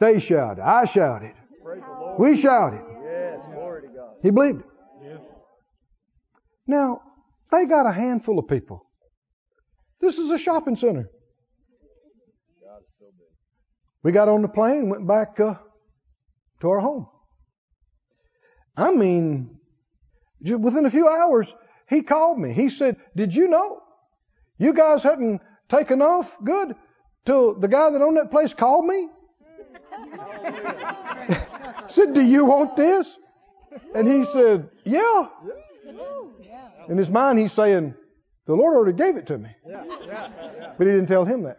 [0.00, 0.62] They shouted.
[0.62, 1.32] I shouted.
[1.64, 2.18] Praise the Lord.
[2.18, 2.82] We shouted.
[3.04, 3.44] Yes.
[3.54, 4.14] Glory to God.
[4.22, 5.20] He believed it.
[6.66, 7.00] Now,
[7.50, 8.84] they got a handful of people.
[10.00, 11.08] This is a shopping center.
[12.62, 13.30] God is so big.
[14.02, 15.54] We got on the plane went back uh,
[16.60, 17.06] to our home.
[18.76, 19.58] I mean,
[20.40, 21.52] within a few hours,
[21.88, 22.52] he called me.
[22.52, 23.82] He said, Did you know
[24.58, 26.74] you guys hadn't taken off good
[27.26, 29.08] till the guy that owned that place called me?
[31.88, 33.16] said, Do you want this?
[33.94, 35.28] And he said, Yeah.
[36.88, 37.94] In his mind, he's saying,
[38.46, 39.50] The Lord already gave it to me.
[39.66, 41.58] But he didn't tell him that.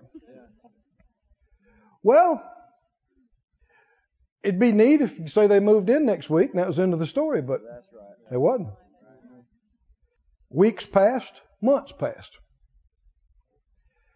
[2.03, 2.41] Well,
[4.43, 6.83] it'd be neat if you say they moved in next week and that was the
[6.83, 8.33] end of the story, but That's right.
[8.35, 8.69] it wasn't.
[10.49, 12.37] Weeks passed, months passed.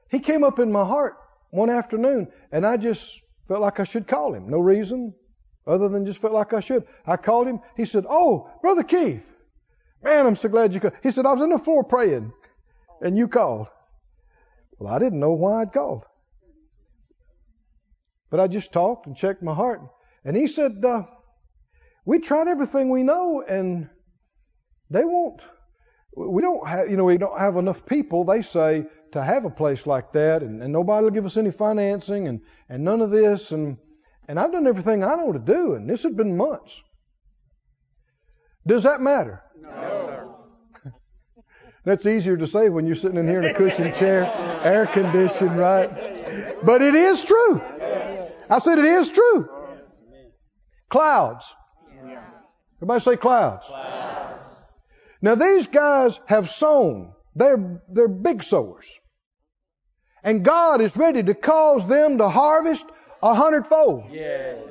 [0.09, 1.15] He came up in my heart
[1.51, 4.49] one afternoon and I just felt like I should call him.
[4.49, 5.13] No reason
[5.67, 6.85] other than just felt like I should.
[7.05, 7.59] I called him.
[7.77, 9.25] He said, Oh, Brother Keith,
[10.03, 10.93] man, I'm so glad you called.
[11.03, 12.33] He said, I was on the floor praying
[13.01, 13.67] and you called.
[14.79, 16.03] Well, I didn't know why I'd called.
[18.35, 19.79] But I just talked and checked my heart.
[20.25, 21.03] And he said, uh,
[22.03, 23.89] We tried everything we know, and
[24.89, 25.47] they won't
[26.17, 29.49] we don't have, you know, we don't have enough people, they say, to have a
[29.49, 33.09] place like that, and, and nobody will give us any financing, and, and none of
[33.09, 33.77] this, and,
[34.27, 36.81] and I've done everything I know to do, and this has been months.
[38.67, 39.43] Does that matter?
[39.61, 40.91] No, sir.
[41.85, 44.25] That's easier to say when you're sitting in here in a cushioned chair,
[44.61, 45.89] air conditioned, right?
[46.63, 47.61] But it is true.
[48.49, 49.49] I said it is true.
[50.89, 51.53] Clouds.
[52.77, 53.71] Everybody say clouds.
[55.21, 57.13] Now these guys have sown.
[57.35, 58.87] They're, they're big sowers.
[60.23, 62.85] And God is ready to cause them to harvest
[63.21, 64.05] a hundredfold.
[64.11, 64.61] Yes.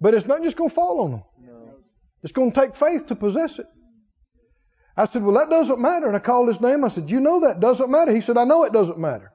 [0.00, 1.22] But it's not just going to fall on them.
[1.44, 1.74] No.
[2.22, 3.66] It's going to take faith to possess it.
[4.96, 6.06] I said, Well, that doesn't matter.
[6.06, 6.84] And I called his name.
[6.84, 8.12] I said, You know that doesn't matter.
[8.12, 9.32] He said, I know it doesn't matter.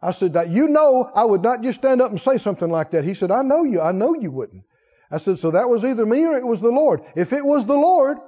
[0.00, 3.04] I said, You know I would not just stand up and say something like that.
[3.04, 3.80] He said, I know you.
[3.80, 4.64] I know you wouldn't.
[5.10, 7.02] I said, So that was either me or it was the Lord.
[7.16, 8.18] If it was the Lord,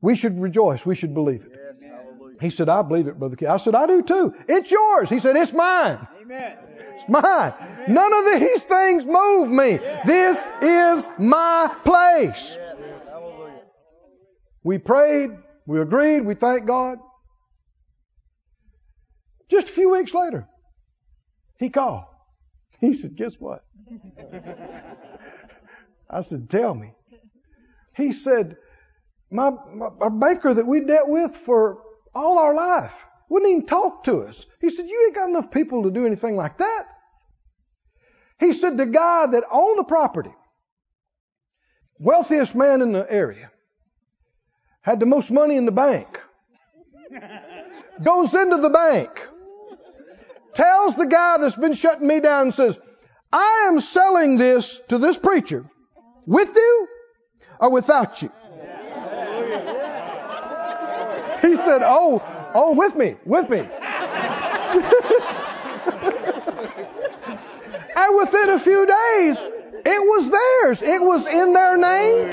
[0.00, 0.86] we should rejoice.
[0.86, 1.52] We should believe it.
[1.52, 1.90] Yes.
[2.40, 3.48] He said, I believe it, Brother Keith.
[3.48, 4.34] I said, I do too.
[4.48, 5.08] It's yours.
[5.08, 6.06] He said, It's mine.
[6.20, 6.56] Amen.
[6.94, 7.54] It's mine.
[7.88, 9.78] None of these things move me.
[10.04, 12.56] This is my place.
[12.58, 13.08] Yes.
[13.08, 13.60] Hallelujah.
[14.62, 15.30] We prayed,
[15.66, 16.98] we agreed, we thanked God.
[19.50, 20.48] Just a few weeks later,
[21.58, 22.04] he called.
[22.80, 23.64] He said, Guess what?
[26.10, 26.92] I said, Tell me.
[27.94, 28.56] He said,
[29.30, 31.82] my, my, banker that we dealt with for
[32.14, 34.46] all our life wouldn't even talk to us.
[34.60, 36.84] He said, You ain't got enough people to do anything like that.
[38.38, 40.34] He said, The guy that owned the property,
[41.98, 43.50] wealthiest man in the area,
[44.82, 46.20] had the most money in the bank,
[48.02, 49.28] goes into the bank,
[50.56, 52.78] tells the guy that's been shutting me down and says,
[53.32, 55.64] I am selling this to this preacher
[56.26, 56.88] with you
[57.60, 58.32] or without you.
[61.42, 62.22] He said, Oh,
[62.54, 63.58] oh, with me, with me.
[63.58, 63.68] and
[68.16, 69.44] within a few days,
[69.84, 70.82] it was theirs.
[70.82, 72.30] It was in their name.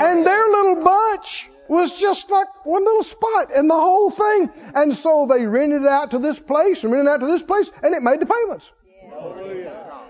[0.00, 4.50] And their little bunch was just like one little spot in the whole thing.
[4.74, 7.42] And so they rented it out to this place and rented it out to this
[7.42, 8.70] place, and it made the payments.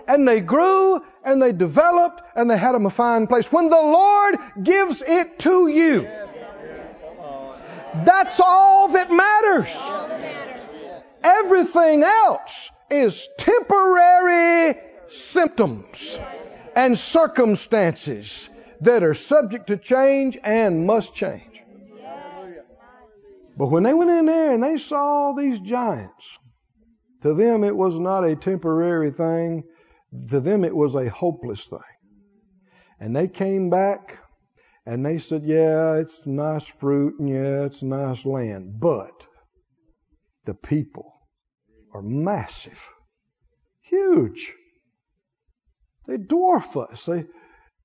[0.07, 3.53] And they grew and they developed and they had them a fine place.
[3.53, 6.03] When the Lord gives it to you,
[8.05, 9.77] that's all that matters.
[11.23, 16.19] Everything else is temporary symptoms
[16.75, 18.49] and circumstances
[18.81, 21.63] that are subject to change and must change.
[23.57, 26.39] But when they went in there and they saw these giants,
[27.23, 29.65] to them it was not a temporary thing.
[30.31, 31.79] To them it was a hopeless thing.
[33.01, 34.19] And they came back
[34.87, 39.27] and they said, yeah, it's nice fruit and yeah, it's nice land, but
[40.45, 41.13] the people
[41.93, 42.81] are massive,
[43.83, 44.55] huge.
[46.07, 47.05] They dwarf us.
[47.05, 47.25] They,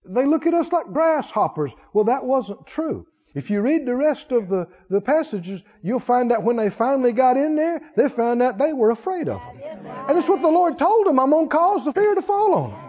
[0.05, 1.73] they look at us like grasshoppers.
[1.93, 3.07] Well, that wasn't true.
[3.33, 7.13] If you read the rest of the, the passages, you'll find out when they finally
[7.13, 9.57] got in there, they found out they were afraid of them.
[10.07, 11.19] And it's what the Lord told them.
[11.19, 12.79] I'm going to cause the fear to fall on them.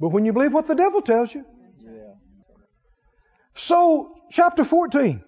[0.00, 1.44] But when you believe what the devil tells you.
[3.54, 5.22] So, chapter 14,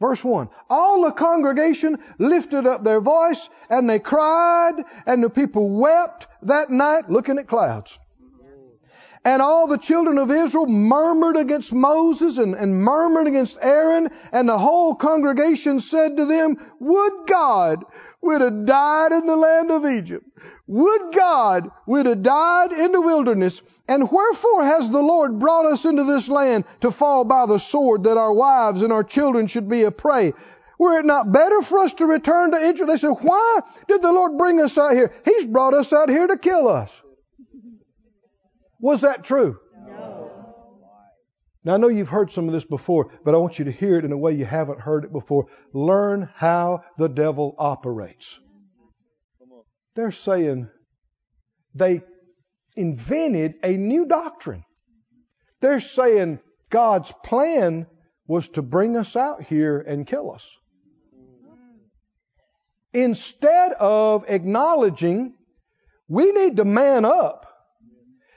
[0.00, 0.48] verse 1.
[0.70, 6.70] All the congregation lifted up their voice and they cried and the people wept that
[6.70, 7.98] night looking at clouds.
[9.24, 14.48] And all the children of Israel murmured against Moses and, and murmured against Aaron, and
[14.48, 17.84] the whole congregation said to them, Would God
[18.22, 20.26] we'd have died in the land of Egypt.
[20.66, 23.60] Would God we'd have died in the wilderness.
[23.88, 28.04] And wherefore has the Lord brought us into this land to fall by the sword
[28.04, 30.32] that our wives and our children should be a prey?
[30.78, 32.86] Were it not better for us to return to Egypt?
[32.86, 35.12] They said, why did the Lord bring us out here?
[35.24, 37.02] He's brought us out here to kill us.
[38.80, 39.58] Was that true?
[39.86, 40.30] No.
[41.62, 43.98] Now, I know you've heard some of this before, but I want you to hear
[43.98, 45.46] it in a way you haven't heard it before.
[45.74, 48.38] Learn how the devil operates.
[49.94, 50.68] They're saying
[51.74, 52.02] they
[52.76, 54.64] invented a new doctrine.
[55.60, 56.38] They're saying
[56.70, 57.86] God's plan
[58.26, 60.56] was to bring us out here and kill us.
[62.92, 65.34] Instead of acknowledging
[66.08, 67.49] we need to man up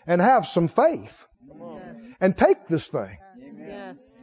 [0.08, 1.26] and have some faith
[2.20, 3.18] and take this thing.
[3.58, 4.14] Yes.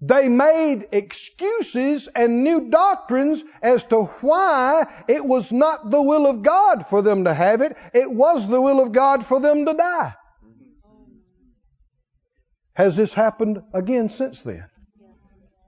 [0.00, 6.42] They made excuses and new doctrines as to why it was not the will of
[6.42, 7.76] God for them to have it.
[7.94, 10.14] It was the will of God for them to die.
[12.74, 14.66] Has this happened again since then?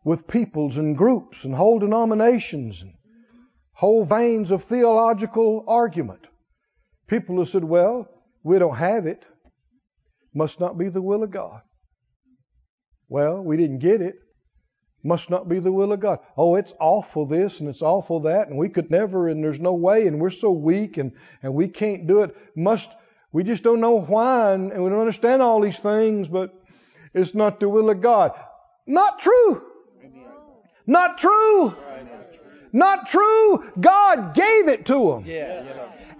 [0.05, 2.93] With peoples and groups and whole denominations and
[3.73, 6.27] whole veins of theological argument.
[7.07, 8.07] People have said, well,
[8.43, 9.25] we don't have it.
[10.35, 11.61] Must not be the will of God.
[13.09, 14.17] Well, we didn't get it.
[15.03, 16.19] Must not be the will of God.
[16.37, 19.73] Oh, it's awful this and it's awful that, and we could never, and there's no
[19.73, 21.13] way, and we're so weak, and,
[21.43, 22.37] and we can't do it.
[22.57, 22.91] Must
[23.33, 26.55] we just don't know why, and, and we don't understand all these things, but
[27.13, 28.33] it's not the will of God.
[28.87, 29.63] Not true.
[30.87, 31.77] Not true.
[32.73, 33.65] Not true.
[33.79, 35.25] God gave it to them.
[35.27, 35.65] Yeah.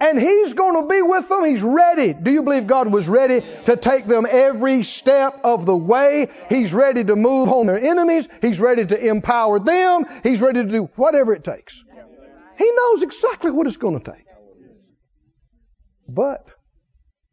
[0.01, 1.43] And He's going to be with them.
[1.43, 2.13] He's ready.
[2.13, 6.29] Do you believe God was ready to take them every step of the way?
[6.47, 8.27] He's ready to move on their enemies.
[8.41, 10.05] He's ready to empower them.
[10.23, 11.83] He's ready to do whatever it takes.
[12.57, 14.25] He knows exactly what it's going to take.
[16.07, 16.49] But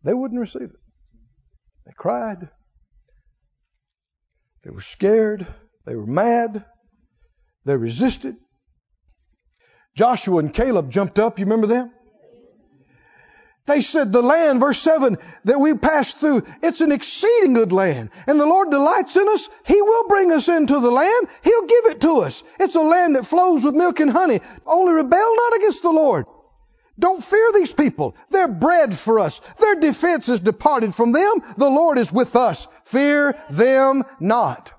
[0.05, 0.80] they wouldn't receive it.
[1.86, 2.48] They cried.
[4.64, 5.47] They were scared.
[5.86, 6.64] They were mad.
[7.64, 8.36] They resisted.
[9.97, 11.39] Joshua and Caleb jumped up.
[11.39, 11.90] You remember them?
[13.66, 18.10] They said the land, verse 7, that we passed through, it's an exceeding good land.
[18.28, 19.48] And the Lord delights in us.
[19.64, 21.27] He will bring us into the land.
[21.43, 22.44] He'll give it to us.
[22.60, 24.40] It's a land that flows with milk and honey.
[24.64, 26.27] Only rebel not against the Lord.
[26.98, 28.14] Don't fear these people.
[28.31, 29.40] They're bread for us.
[29.59, 31.43] Their defense is departed from them.
[31.56, 32.68] The Lord is with us.
[32.85, 34.73] Fear them not.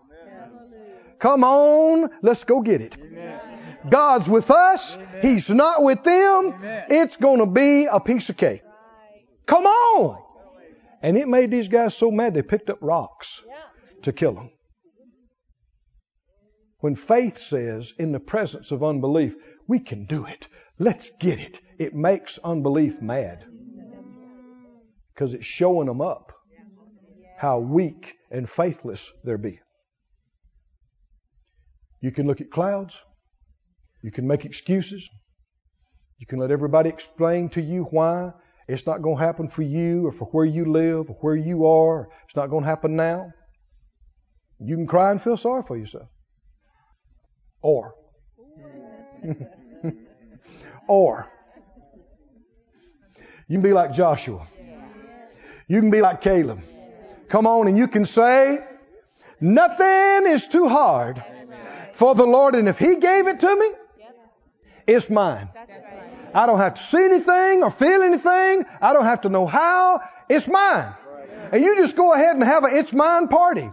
[1.19, 2.95] Come on, let's go get it.
[3.89, 4.97] God's with us.
[5.22, 6.55] He's not with them.
[6.89, 8.64] It's going to be a piece of cake.
[9.45, 10.22] Come on.
[11.01, 13.41] And it made these guys so mad they picked up rocks
[14.03, 14.51] to kill them.
[16.80, 19.35] When faith says in the presence of unbelief,
[19.68, 20.47] we can do it.
[20.80, 21.59] Let's get it.
[21.80, 23.45] It makes unbelief mad.
[25.14, 26.34] Because it's showing them up
[27.38, 29.59] how weak and faithless they're being.
[31.99, 33.01] You can look at clouds.
[34.07, 35.09] You can make excuses.
[36.17, 38.31] You can let everybody explain to you why
[38.65, 41.65] it's not going to happen for you or for where you live or where you
[41.65, 42.07] are.
[42.23, 43.34] It's not going to happen now.
[44.61, 46.07] You can cry and feel sorry for yourself.
[47.61, 47.95] Or,
[50.88, 51.29] or,
[53.49, 54.47] you can be like Joshua.
[55.67, 56.61] You can be like Caleb.
[57.27, 58.65] Come on, and you can say,
[59.41, 61.21] Nothing is too hard
[61.91, 63.71] for the Lord, and if He gave it to me,
[64.88, 65.49] it's mine.
[66.34, 68.65] I don't have to see anything or feel anything.
[68.81, 70.01] I don't have to know how.
[70.30, 70.93] It's mine.
[71.51, 73.69] And you just go ahead and have a it's mine party.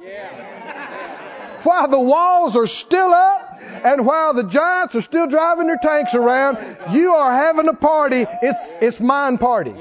[1.63, 6.15] While the walls are still up and while the giants are still driving their tanks
[6.15, 6.59] around,
[6.93, 8.27] you are having a party.
[8.43, 9.75] It's it's mine party.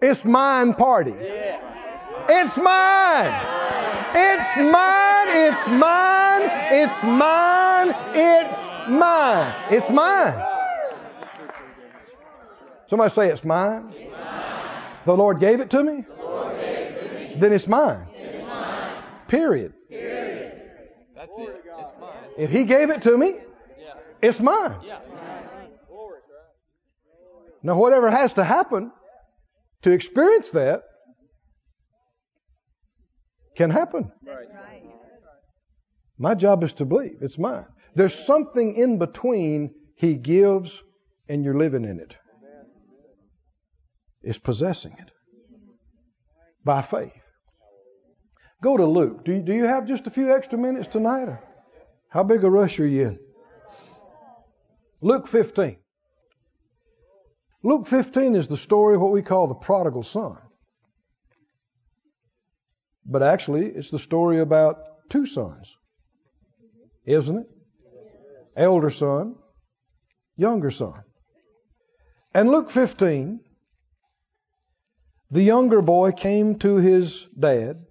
[0.00, 1.14] It's mine party.
[2.28, 3.34] It's mine.
[4.14, 5.28] It's mine.
[5.28, 6.50] It's mine.
[6.72, 7.94] It's mine.
[8.14, 9.54] It's mine.
[9.70, 10.44] It's mine.
[12.86, 13.94] Somebody say it's mine.
[15.04, 16.04] The Lord gave it to me.
[17.36, 18.06] Then it's mine.
[19.28, 19.72] Period.
[19.90, 21.64] That's it.
[21.64, 22.10] It's mine.
[22.38, 23.36] If He gave it to me,
[24.20, 24.76] it's mine.
[27.64, 28.90] Now, whatever has to happen
[29.82, 30.82] to experience that
[33.56, 34.10] can happen.
[36.18, 37.66] My job is to believe it's mine.
[37.94, 40.82] There's something in between He gives
[41.28, 42.16] and you're living in it.
[44.22, 45.10] It's possessing it
[46.64, 47.28] by faith.
[48.62, 49.24] Go to Luke.
[49.24, 51.28] Do you, do you have just a few extra minutes tonight?
[51.28, 51.42] Or
[52.08, 53.18] how big a rush are you in?
[55.00, 55.78] Luke 15.
[57.64, 60.38] Luke 15 is the story of what we call the prodigal son.
[63.04, 64.76] But actually, it's the story about
[65.08, 65.76] two sons,
[67.04, 67.51] isn't it?
[68.56, 69.36] Elder son,
[70.36, 71.02] younger son.
[72.34, 73.40] And Luke 15,
[75.30, 77.84] the younger boy came to his dad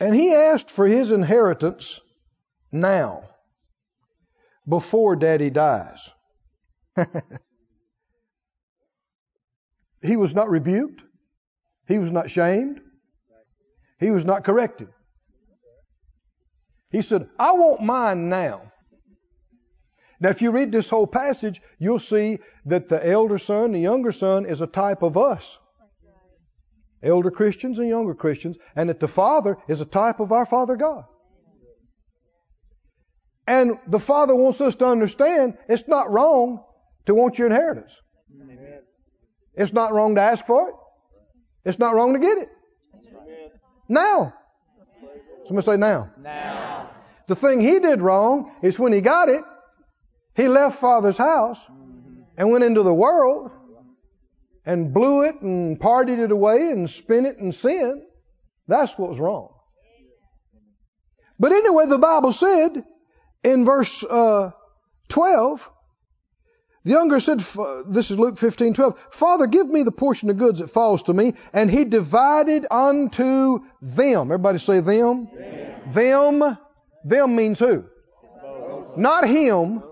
[0.00, 2.00] and he asked for his inheritance
[2.70, 3.24] now,
[4.68, 6.10] before daddy dies.
[10.02, 11.00] he was not rebuked.
[11.86, 12.80] He was not shamed.
[13.98, 14.88] He was not corrected.
[16.90, 18.67] He said, I want mine now.
[20.20, 24.12] Now, if you read this whole passage, you'll see that the elder son, the younger
[24.12, 25.58] son, is a type of us.
[27.02, 30.76] Elder Christians and younger Christians, and that the Father is a type of our Father
[30.76, 31.04] God.
[33.46, 36.64] And the Father wants us to understand it's not wrong
[37.06, 37.96] to want your inheritance.
[39.54, 40.74] It's not wrong to ask for it.
[41.64, 42.48] It's not wrong to get it.
[43.88, 44.34] Now.
[45.46, 46.10] Somebody say now.
[46.20, 46.90] Now.
[47.26, 49.42] The thing he did wrong is when he got it,
[50.38, 51.60] he left father's house
[52.36, 53.50] and went into the world
[54.64, 58.06] and blew it and partied it away and spent it in sin.
[58.68, 59.52] That's what was wrong.
[61.40, 62.84] But anyway, the Bible said
[63.42, 64.52] in verse uh,
[65.08, 65.68] 12,
[66.84, 67.40] the younger said,
[67.88, 71.12] this is Luke 15, 12, Father, give me the portion of goods that falls to
[71.12, 71.34] me.
[71.52, 74.28] And he divided unto them.
[74.28, 75.30] Everybody say them.
[75.34, 75.92] Them.
[75.92, 76.58] Them,
[77.04, 77.86] them means who?
[78.96, 79.82] Not him.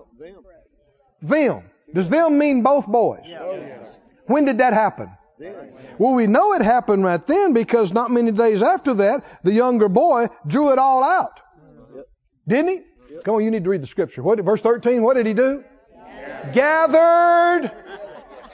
[1.21, 1.63] Them.
[1.93, 3.33] Does them mean both boys?
[3.39, 3.59] Oh,
[4.25, 5.09] when did that happen?
[5.97, 9.87] Well, we know it happened right then because not many days after that, the younger
[9.87, 11.39] boy drew it all out.
[12.47, 12.81] Didn't he?
[13.23, 14.23] Come on, you need to read the scripture.
[14.23, 15.63] What, verse 13, what did he do?
[16.53, 17.71] Gathered.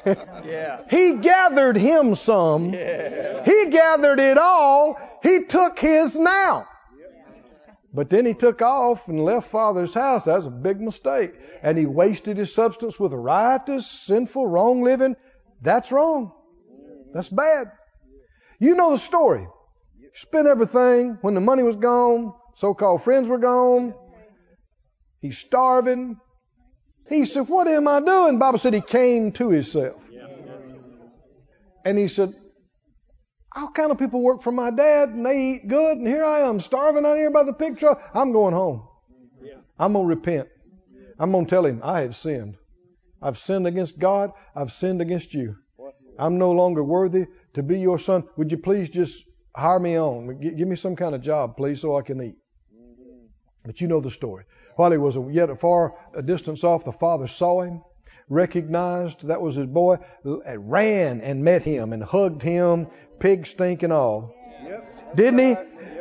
[0.06, 0.81] Yeah.
[0.90, 2.73] He gathered him some.
[2.73, 3.45] Yeah.
[3.45, 4.98] He gathered it all.
[5.23, 6.68] He took his now.
[7.94, 10.26] But then he took off and left father's house.
[10.26, 11.34] That's a big mistake.
[11.61, 15.15] And he wasted his substance with riotous, sinful, wrong living.
[15.61, 16.32] That's wrong.
[17.14, 17.72] That's bad.
[18.60, 19.48] You know the story.
[20.15, 22.34] Spent everything when the money was gone.
[22.56, 23.94] So-called friends were gone.
[25.22, 26.18] He's starving.
[27.10, 28.40] He said, What am I doing?
[28.40, 30.02] Bible said he came to himself.
[31.86, 32.34] And he said,
[33.56, 36.40] All kind of people work for my dad and they eat good, and here I
[36.40, 38.02] am starving out here by the pig trough.
[38.14, 38.88] I'm going home.
[39.78, 40.48] I'm going to repent.
[41.20, 42.56] I'm going to tell him I have sinned.
[43.22, 44.32] I've sinned against God.
[44.56, 45.56] I've sinned against you.
[46.20, 48.24] I'm no longer worthy to be your son.
[48.38, 49.24] Would you please just
[49.56, 50.40] hire me on?
[50.42, 52.36] G- Give me some kind of job, please, so I can eat.
[53.66, 54.46] But you know the story.
[54.76, 57.82] While he was yet a far a distance off, the father saw him,
[58.30, 62.88] recognized that was his boy, and ran and met him and hugged him,
[63.20, 64.36] pig stink and all.
[65.16, 65.56] Didn't he?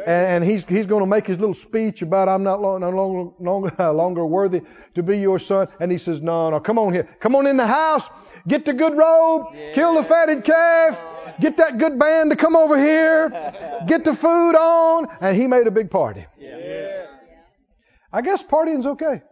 [0.05, 2.91] And, and he's he's going to make his little speech about I'm not long, no
[2.91, 4.63] longer, longer longer worthy
[4.95, 5.69] to be your son.
[5.79, 8.09] And he says, No, no, come on here, come on in the house,
[8.49, 11.03] get the good robe, kill the fatted calf,
[11.41, 13.29] get that good band to come over here,
[13.87, 16.27] get the food on, and he made a big party.
[18.13, 19.23] I guess partying's okay.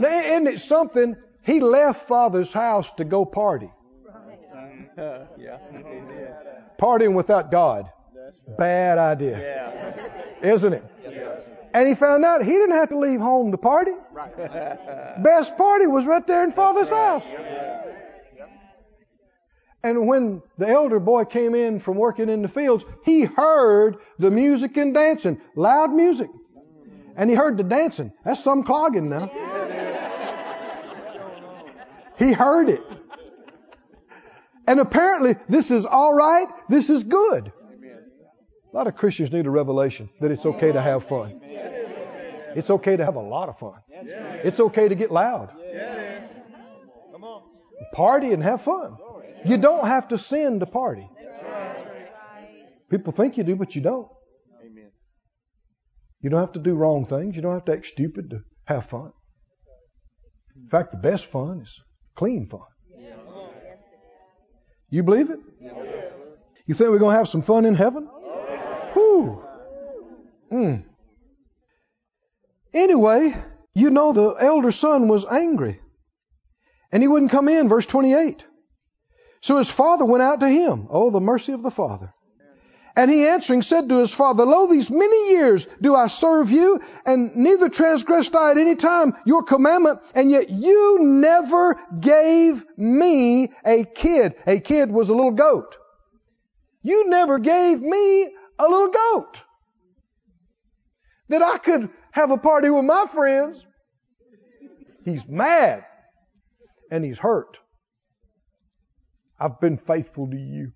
[0.00, 1.16] Now, isn't it something?
[1.44, 3.70] He left father's house to go party.
[5.38, 5.58] Yeah.
[6.78, 7.90] Partying without God.
[8.58, 9.38] Bad idea.
[9.38, 10.52] Yeah.
[10.52, 10.84] Isn't it?
[11.72, 13.92] And he found out he didn't have to leave home to party.
[15.22, 17.32] Best party was right there in father's house.
[19.82, 24.30] And when the elder boy came in from working in the fields, he heard the
[24.30, 26.28] music and dancing, loud music.
[27.16, 28.12] And he heard the dancing.
[28.24, 29.30] That's some clogging now.
[32.20, 32.82] He heard it.
[34.66, 36.46] And apparently, this is all right.
[36.68, 37.50] This is good.
[37.50, 41.40] A lot of Christians need a revelation that it's okay to have fun.
[42.54, 43.80] It's okay to have a lot of fun.
[44.44, 45.50] It's okay to get loud.
[47.94, 48.98] Party and have fun.
[49.46, 51.08] You don't have to sin to party.
[52.90, 54.08] People think you do, but you don't.
[56.20, 57.34] You don't have to do wrong things.
[57.34, 59.10] You don't have to act stupid to have fun.
[60.54, 61.80] In fact, the best fun is
[62.20, 62.60] clean fun.
[64.90, 65.38] You believe it?
[66.66, 68.08] You think we're going to have some fun in heaven?
[68.92, 69.42] Whew.
[70.52, 70.84] Mm.
[72.74, 73.34] Anyway,
[73.74, 75.80] you know the elder son was angry.
[76.92, 78.44] And he wouldn't come in, verse 28.
[79.40, 80.88] So his father went out to him.
[80.90, 82.12] Oh, the mercy of the father.
[83.00, 86.82] And he answering said to his father, Lo, these many years do I serve you,
[87.06, 93.54] and neither transgressed I at any time your commandment, and yet you never gave me
[93.64, 94.34] a kid.
[94.46, 95.78] A kid was a little goat.
[96.82, 99.40] You never gave me a little goat.
[101.30, 103.64] That I could have a party with my friends.
[105.06, 105.86] He's mad.
[106.90, 107.56] And he's hurt.
[109.38, 110.72] I've been faithful to you.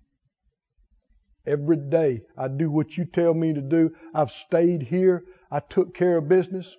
[1.47, 3.95] Every day I do what you tell me to do.
[4.13, 5.23] I've stayed here.
[5.51, 6.75] I took care of business.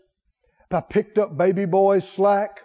[0.70, 2.60] I picked up baby boy's slack.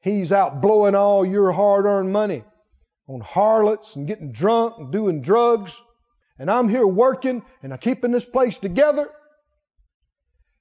[0.00, 2.44] He's out blowing all your hard earned money
[3.08, 5.76] on harlots and getting drunk and doing drugs.
[6.38, 9.08] And I'm here working and I'm keeping this place together.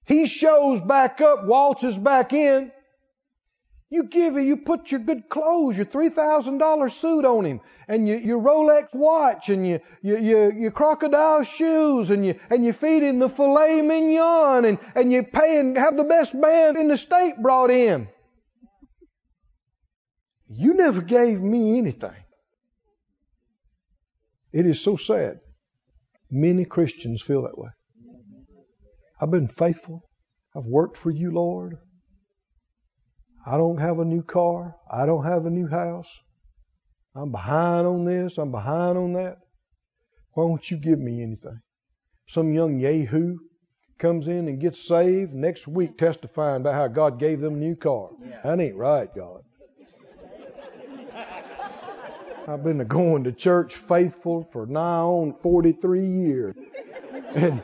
[0.06, 2.72] He shows back up, waltzes back in.
[3.94, 7.62] You give him, you put your good clothes, your three thousand dollar suit on him,
[7.88, 12.66] and your, your Rolex watch, and your, your your your crocodile shoes, and you and
[12.66, 16.76] you feed him the filet mignon, and and you pay and have the best band
[16.76, 18.08] in the state brought in.
[20.50, 22.24] You never gave me anything.
[24.52, 25.40] It is so sad.
[26.32, 27.70] Many Christians feel that way.
[29.22, 30.02] I've been faithful.
[30.56, 31.78] I've worked for you, Lord.
[33.46, 34.76] I don't have a new car.
[34.92, 36.10] I don't have a new house.
[37.16, 38.38] I'm behind on this.
[38.38, 39.38] I'm behind on that.
[40.34, 41.60] Why won't you give me anything?
[42.28, 43.38] Some young Yahoo
[44.00, 47.76] comes in and gets saved next week testifying about how God gave them a new
[47.76, 48.10] car.
[48.44, 49.42] That ain't right, God.
[52.48, 56.56] I've been going to church faithful for nigh on 43 years.
[57.36, 57.62] And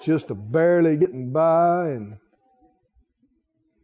[0.00, 2.16] just barely getting by and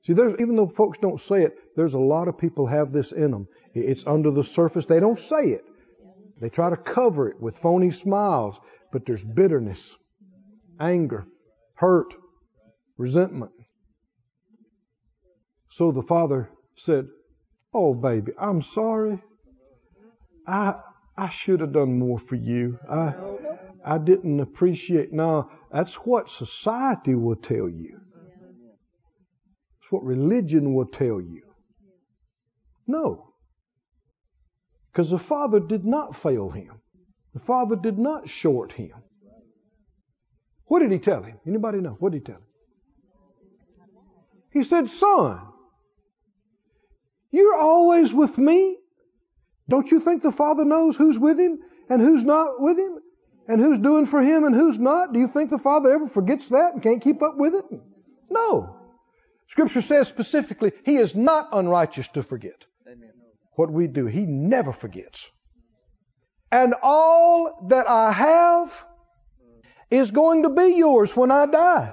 [0.09, 3.13] see there's even though folks don't say it there's a lot of people have this
[3.13, 4.87] in them it's under the surface.
[4.87, 5.65] They don't say it.
[6.41, 8.59] They try to cover it with phony smiles
[8.91, 9.97] but there's bitterness
[10.81, 11.27] anger
[11.75, 12.15] hurt
[12.97, 13.53] resentment.
[15.71, 17.07] So the father said
[17.75, 19.21] oh baby i'm sorry.
[20.47, 20.77] I
[21.17, 22.79] i should have done more for you.
[22.91, 23.15] I
[23.85, 28.01] i didn't appreciate now that's what society will tell you.
[29.89, 31.41] It's what religion will tell you.
[32.87, 33.33] No.
[34.93, 36.83] Because the Father did not fail him.
[37.33, 38.93] The Father did not short him.
[40.67, 41.41] What did he tell him?
[41.47, 41.97] Anybody know?
[42.01, 42.43] What did he tell him?
[44.53, 45.41] He said, Son,
[47.31, 48.77] you're always with me.
[49.71, 52.99] Don't you think the Father knows who's with him and who's not with him?
[53.51, 55.15] and who's doing for him and who's not?
[55.15, 57.65] Do you think the Father ever forgets that and can't keep up with it?
[58.29, 58.78] No.
[59.49, 63.11] Scripture says specifically, He is not unrighteous to forget Amen.
[63.53, 64.07] what we do.
[64.07, 65.31] He never forgets.
[66.53, 68.85] And all that I have
[69.91, 71.93] is going to be yours when I die.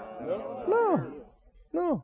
[0.68, 1.14] No.
[1.74, 2.04] No.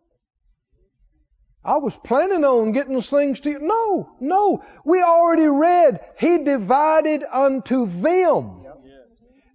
[1.64, 3.60] I was planning on getting things to you.
[3.60, 4.64] No, no.
[4.84, 8.61] We already read, He divided unto them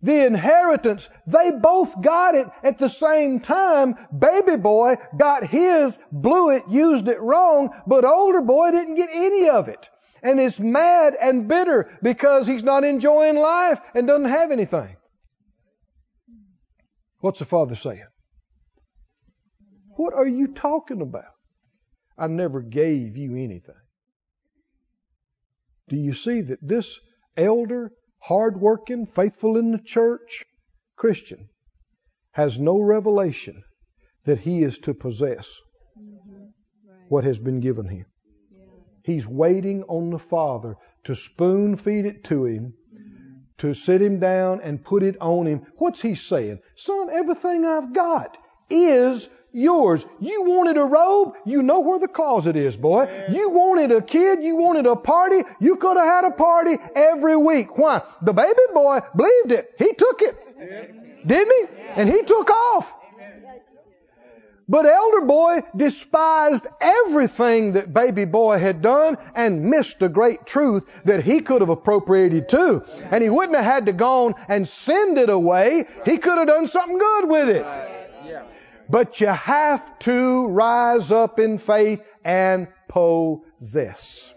[0.03, 3.97] the inheritance, they both got it at the same time.
[4.17, 9.49] Baby boy got his, blew it, used it wrong, but older boy didn't get any
[9.49, 9.89] of it.
[10.23, 14.97] And is mad and bitter because he's not enjoying life and doesn't have anything.
[17.21, 18.07] What's the father saying?
[19.97, 21.25] What are you talking about?
[22.19, 23.75] I never gave you anything.
[25.89, 26.99] Do you see that this
[27.37, 30.45] elder hardworking, faithful in the church
[30.97, 31.49] Christian
[32.33, 33.63] has no revelation
[34.25, 35.61] that he is to possess
[35.99, 36.43] mm-hmm.
[36.89, 37.01] right.
[37.09, 38.07] what has been given him.
[38.51, 38.65] Yeah.
[39.05, 43.35] He's waiting on the Father to spoon feed it to him, mm-hmm.
[43.59, 45.67] to sit him down and put it on him.
[45.77, 46.61] What's he saying?
[46.77, 48.37] Son, everything I've got
[48.69, 50.05] is yours.
[50.21, 53.27] You wanted a robe, you know where the closet is, boy.
[53.31, 57.37] You wanted a kid, you wanted a party, you could have had a party every
[57.37, 57.79] week.
[57.79, 58.03] Why?
[58.23, 59.75] The baby boy believed it.
[59.79, 61.27] He took it.
[61.27, 61.77] Didn't he?
[61.97, 62.93] And he took off.
[64.69, 70.85] But elder boy despised everything that baby boy had done and missed a great truth
[71.05, 72.85] that he could have appropriated too.
[73.11, 75.87] And he wouldn't have had to gone and send it away.
[76.05, 77.96] He could have done something good with it.
[78.89, 84.35] But you have to rise up in faith and possess.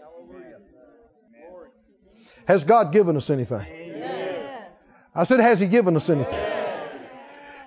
[2.47, 3.65] Has God given us anything?
[3.69, 4.91] Yes.
[5.13, 6.58] I said, Has He given us anything?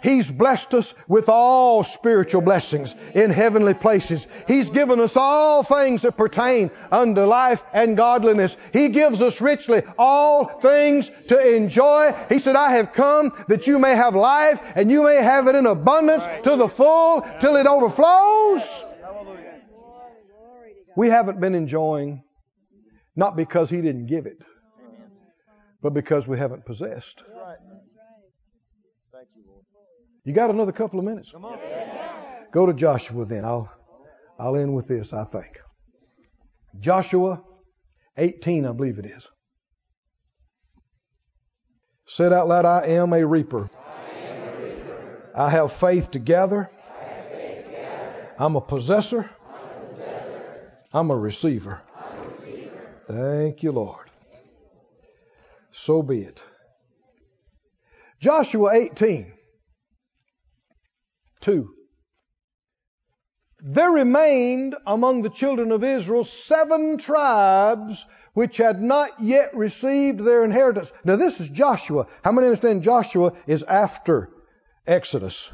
[0.02, 4.26] He's blessed us with all spiritual blessings in heavenly places.
[4.48, 8.56] He's given us all things that pertain unto life and godliness.
[8.72, 12.14] He gives us richly all things to enjoy.
[12.28, 15.54] He said, I have come that you may have life and you may have it
[15.54, 18.84] in abundance to the full till it overflows.
[20.96, 22.24] We haven't been enjoying
[23.14, 24.38] not because He didn't give it,
[25.80, 27.22] but because we haven't possessed.
[30.24, 31.32] You got another couple of minutes?
[32.52, 33.44] Go to Joshua then.
[33.44, 33.72] I'll
[34.38, 35.60] I'll end with this, I think.
[36.78, 37.42] Joshua
[38.16, 39.28] 18, I believe it is.
[42.06, 43.70] Said out loud, I am a reaper.
[43.74, 45.32] I, am a reaper.
[45.34, 46.70] I have faith to gather.
[48.38, 49.30] I'm a possessor.
[50.92, 51.80] I'm a receiver.
[51.96, 52.88] I'm a receiver.
[53.06, 54.10] Thank you, Lord.
[55.70, 56.42] So be it.
[58.20, 59.32] Joshua 18.
[61.42, 61.68] 2.
[63.64, 68.04] There remained among the children of Israel seven tribes
[68.34, 70.92] which had not yet received their inheritance.
[71.04, 72.06] Now, this is Joshua.
[72.24, 74.30] How many understand Joshua is after
[74.86, 75.50] Exodus?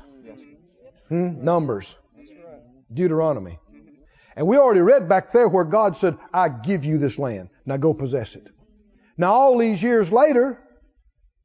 [1.09, 1.45] Hmm?
[1.45, 1.95] Numbers.
[2.93, 3.59] Deuteronomy.
[4.37, 7.51] And we already read back there where God said, I give you this land.
[7.67, 8.47] Now go possess it.
[9.17, 10.63] Now, all these years later,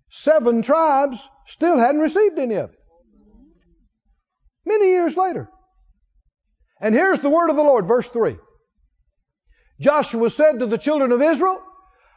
[0.10, 2.80] seven tribes still hadn't received any of it.
[4.66, 5.50] Many years later.
[6.80, 8.38] And here's the word of the Lord, verse 3.
[9.80, 11.62] Joshua said to the children of Israel,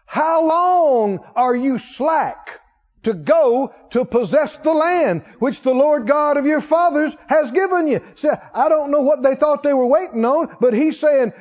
[0.07, 2.61] How long are you slack
[3.03, 7.89] to go to possess the land which the Lord God of your fathers has given
[7.89, 8.01] you?
[8.15, 11.33] See, I don't know what they thought they were waiting on, but he's saying,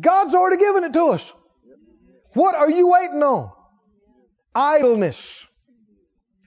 [0.00, 1.32] God's already given it to us.
[2.34, 3.50] What are you waiting on?
[4.54, 5.46] Idleness,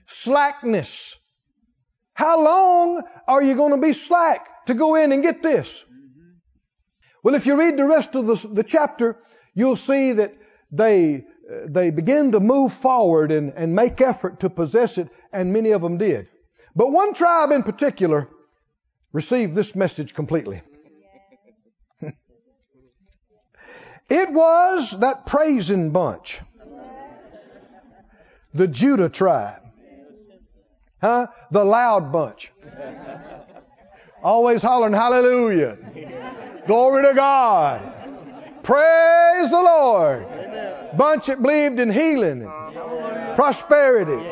[0.06, 1.16] slackness.
[2.14, 5.84] How long are you going to be slack to go in and get this?
[7.22, 9.18] Well, if you read the rest of the, the chapter,
[9.54, 10.34] you'll see that
[10.70, 15.52] they, uh, they begin to move forward and, and make effort to possess it, and
[15.52, 16.28] many of them did.
[16.76, 18.28] But one tribe in particular
[19.12, 20.62] received this message completely.
[22.02, 22.12] it
[24.32, 26.40] was that praising bunch,
[28.52, 29.63] the Judah tribe.
[31.04, 31.26] Huh?
[31.50, 32.50] The loud bunch.
[34.22, 35.76] Always hollering hallelujah.
[36.66, 37.82] Glory to God.
[38.62, 40.26] Praise the Lord.
[40.96, 44.26] Bunch that believed in healing and prosperity.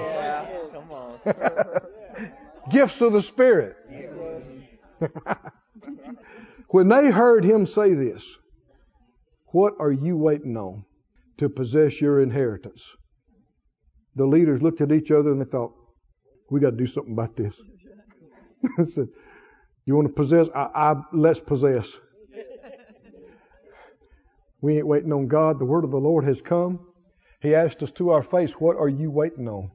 [0.90, 1.18] On.
[2.70, 3.76] Gifts of the Spirit.
[6.68, 8.34] when they heard him say this,
[9.48, 10.86] what are you waiting on
[11.36, 12.88] to possess your inheritance?
[14.16, 15.74] The leaders looked at each other and they thought,
[16.52, 17.60] we got to do something about this.
[18.78, 19.08] I said,
[19.86, 20.48] you want to possess?
[20.54, 21.96] I, I, let's possess.
[24.60, 25.58] We ain't waiting on God.
[25.58, 26.80] The word of the Lord has come.
[27.40, 29.72] He asked us to our face, What are you waiting on?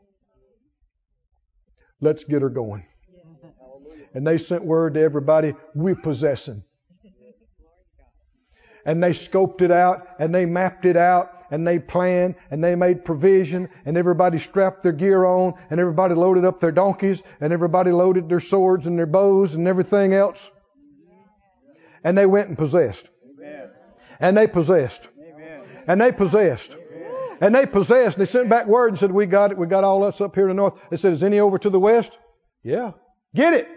[2.00, 2.86] Let's get her going.
[4.14, 6.64] And they sent word to everybody, We're possessing.
[8.86, 12.76] And they scoped it out and they mapped it out and they planned and they
[12.76, 17.54] made provision and everybody strapped their gear on and everybody loaded up their donkeys and
[17.54, 20.50] everybody loaded their swords and their bows and everything else.
[22.04, 23.10] And they went and possessed.
[24.20, 25.08] And they possessed.
[25.88, 26.76] And they possessed.
[27.40, 28.18] And they possessed.
[28.18, 29.58] And they sent back word and said, We got it.
[29.58, 30.74] We got all us up here in the north.
[30.90, 32.18] They said, Is any over to the west?
[32.64, 32.92] Yeah.
[33.36, 33.68] Get it.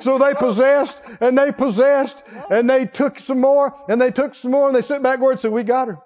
[0.00, 4.50] So they possessed and they possessed and they took some more and they took some
[4.50, 5.98] more and they sent back word and said, We got her.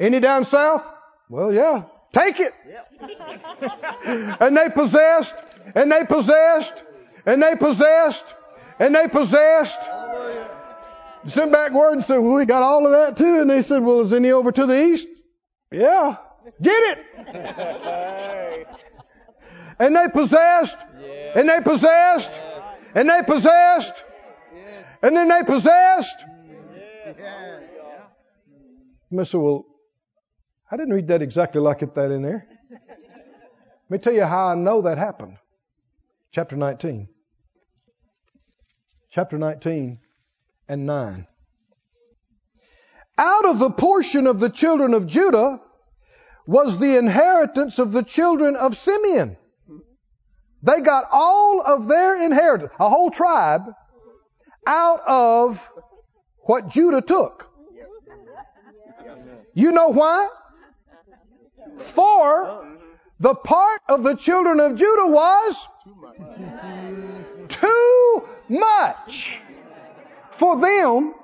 [0.00, 0.84] Any down south?
[1.28, 1.84] Well, yeah.
[2.12, 2.54] Take it.
[4.40, 5.36] and they possessed
[5.74, 6.82] and they possessed
[7.26, 8.34] and they possessed
[8.78, 9.80] and they possessed.
[11.26, 13.40] Sent back word and said, Well, we got all of that too.
[13.40, 15.06] And they said, Well, is any over to the east?
[15.70, 16.16] Yeah.
[16.60, 18.66] Get it.
[19.80, 20.76] And they possessed.
[21.34, 22.40] And they possessed.
[22.94, 24.04] And they possessed.
[25.02, 26.16] And then they possessed.
[29.18, 29.64] I said, Well,
[30.70, 32.46] I didn't read that exactly like it that in there.
[32.70, 35.36] Let me tell you how I know that happened.
[36.30, 37.08] Chapter 19.
[39.10, 39.98] Chapter 19
[40.68, 41.26] and 9.
[43.18, 45.60] Out of the portion of the children of Judah
[46.46, 49.36] was the inheritance of the children of Simeon.
[50.62, 53.72] They got all of their inheritance, a whole tribe,
[54.66, 55.66] out of
[56.40, 57.48] what Judah took.
[59.54, 60.28] You know why?
[61.78, 62.78] For
[63.18, 65.66] the part of the children of Judah was
[67.48, 69.40] too much
[70.30, 71.14] for them.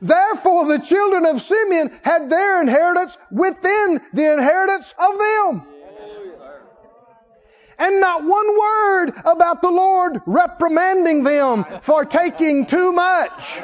[0.00, 5.71] Therefore, the children of Simeon had their inheritance within the inheritance of them.
[7.82, 13.60] And not one word about the Lord reprimanding them for taking too much.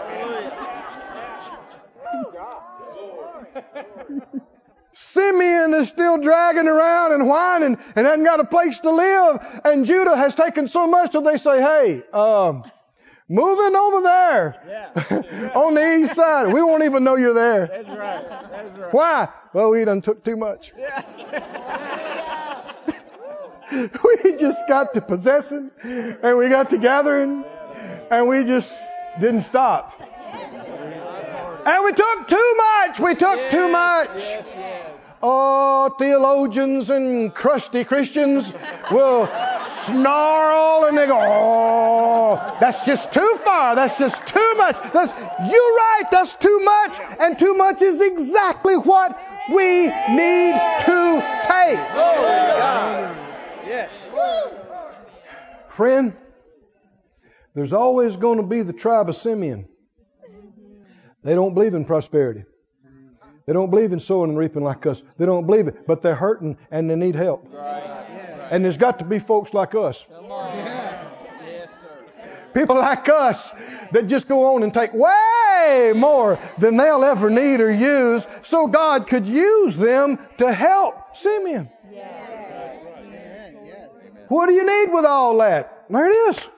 [4.92, 9.60] Simeon is still dragging around and whining and hasn't got a place to live.
[9.64, 12.64] And Judah has taken so much that they say, hey, um,
[13.28, 16.52] moving over there on the east side.
[16.52, 17.68] We won't even know you're there.
[17.68, 18.28] That's right.
[18.50, 18.92] That's right.
[18.92, 19.28] Why?
[19.52, 20.72] Well, we done took too much.
[23.72, 27.44] we just got to possessing and we got to gathering
[28.10, 28.80] and we just
[29.20, 30.00] didn't stop.
[31.66, 33.00] And we took too much.
[33.00, 34.08] We took too much.
[34.16, 34.90] Yes, yes.
[35.20, 38.50] Oh, theologians and crusty Christians
[38.90, 39.26] will
[39.86, 43.74] snarl and they go, oh, that's just too far.
[43.74, 44.76] That's just too much.
[44.92, 46.04] That's, you're right.
[46.10, 46.98] That's too much.
[47.18, 49.18] And too much is exactly what
[49.50, 50.54] we need
[50.84, 53.18] to take.
[53.68, 53.90] Yes.
[55.68, 56.16] Friend,
[57.54, 59.68] there's always going to be the tribe of Simeon.
[61.22, 62.44] They don't believe in prosperity.
[63.46, 65.02] They don't believe in sowing and reaping like us.
[65.16, 67.46] They don't believe it, but they're hurting and they need help.
[68.50, 70.04] And there's got to be folks like us.
[72.54, 73.50] People like us
[73.92, 78.66] that just go on and take way more than they'll ever need or use so
[78.66, 81.70] God could use them to help Simeon.
[84.28, 85.86] What do you need with all that?
[85.90, 86.48] There it is.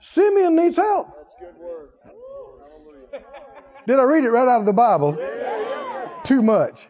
[0.00, 1.08] Simeon needs help.
[3.86, 5.18] Did I read it right out of the Bible?
[6.24, 6.88] Too much.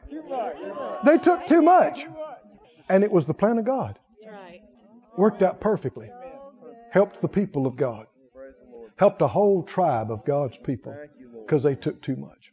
[1.05, 2.07] They took too much.
[2.89, 3.99] And it was the plan of God.
[5.17, 6.11] Worked out perfectly.
[6.91, 8.07] Helped the people of God.
[8.97, 10.95] Helped a whole tribe of God's people
[11.45, 12.51] because they took too much.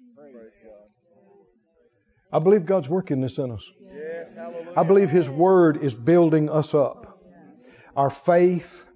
[2.31, 3.69] I believe God's working this in us.
[4.77, 7.08] I believe His Word is building us up.
[7.99, 8.87] Our faith,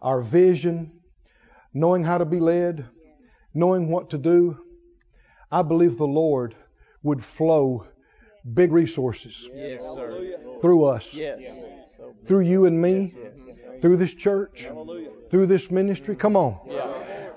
[0.00, 0.92] our vision,
[1.74, 2.84] knowing how to be led,
[3.52, 4.56] knowing what to do.
[5.50, 6.54] I believe the Lord
[7.02, 7.88] would flow
[8.54, 9.82] big resources Yes,
[10.60, 11.42] through us, Yes.
[12.26, 13.12] through you and me,
[13.80, 14.68] through this church,
[15.28, 16.14] through this ministry.
[16.14, 16.60] Come on.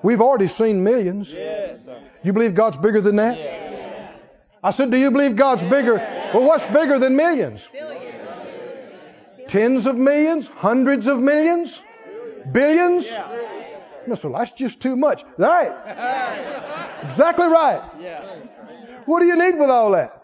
[0.04, 1.34] We've already seen millions.
[2.24, 3.40] You believe God's bigger than that?
[4.64, 5.96] I said, Do you believe God's bigger?
[6.36, 7.68] Well, what's bigger than millions?
[9.48, 10.48] Tens of millions?
[10.48, 11.82] Hundreds of millions?
[12.52, 13.10] Billions?
[14.08, 15.24] No, so that's just too much.
[15.38, 15.72] Right.
[17.04, 17.82] Exactly right.
[19.06, 20.22] What do you need with all that?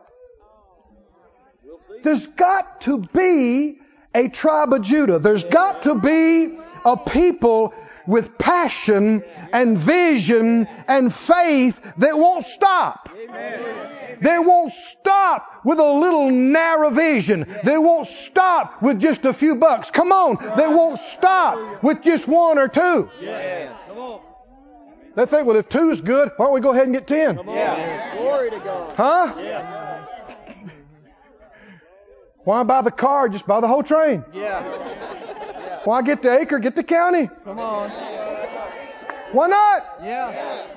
[2.03, 3.79] There's got to be
[4.13, 5.19] a tribe of Judah.
[5.19, 7.73] There's got to be a people
[8.07, 9.23] with passion
[9.53, 13.09] and vision and faith that won't stop.
[14.21, 17.45] They won't stop with a little narrow vision.
[17.63, 19.89] They won't stop with just a few bucks.
[19.89, 20.37] Come on.
[20.55, 23.09] They won't stop with just one or two.
[25.13, 27.35] They think, well, if two's good, why don't we go ahead and get ten?
[27.35, 28.95] Glory to God.
[28.95, 29.33] Huh?
[29.39, 30.63] Yes.
[32.43, 33.27] Why buy the car?
[33.27, 34.23] Just buy the whole train.
[34.33, 34.61] Yeah.
[35.83, 36.59] Why get the acre?
[36.59, 37.29] Get the county.
[37.43, 37.89] Come on.
[39.31, 39.99] Why not?
[40.03, 40.67] Yeah.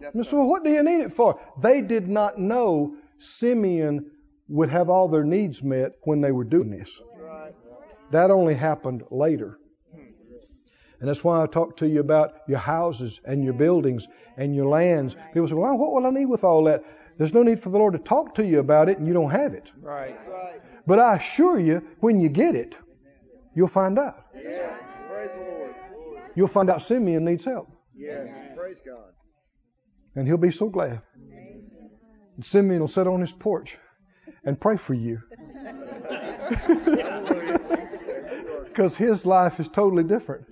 [0.00, 1.40] And so, what do you need it for?
[1.60, 4.10] They did not know Simeon
[4.48, 7.00] would have all their needs met when they were doing this.
[8.10, 9.58] That only happened later.
[9.92, 10.00] Hmm.
[11.00, 14.06] And that's why I talk to you about your houses and your buildings
[14.36, 15.16] and your lands.
[15.32, 16.84] People say, well, what will I need with all that?
[17.18, 19.30] There's no need for the Lord to talk to you about it and you don't
[19.30, 19.70] have it.
[19.80, 20.16] Right.
[20.86, 22.76] But I assure you, when you get it,
[23.54, 24.26] you'll find out.
[24.34, 24.82] Yes.
[25.08, 25.74] Praise the Lord.
[26.36, 27.72] You'll find out Simeon needs help.
[27.96, 28.32] Yes.
[28.54, 29.12] Praise God.
[30.16, 31.02] And he'll be so glad.
[32.36, 33.78] And Simeon will sit on his porch
[34.44, 35.22] and pray for you.
[38.76, 40.44] Because his life is totally different.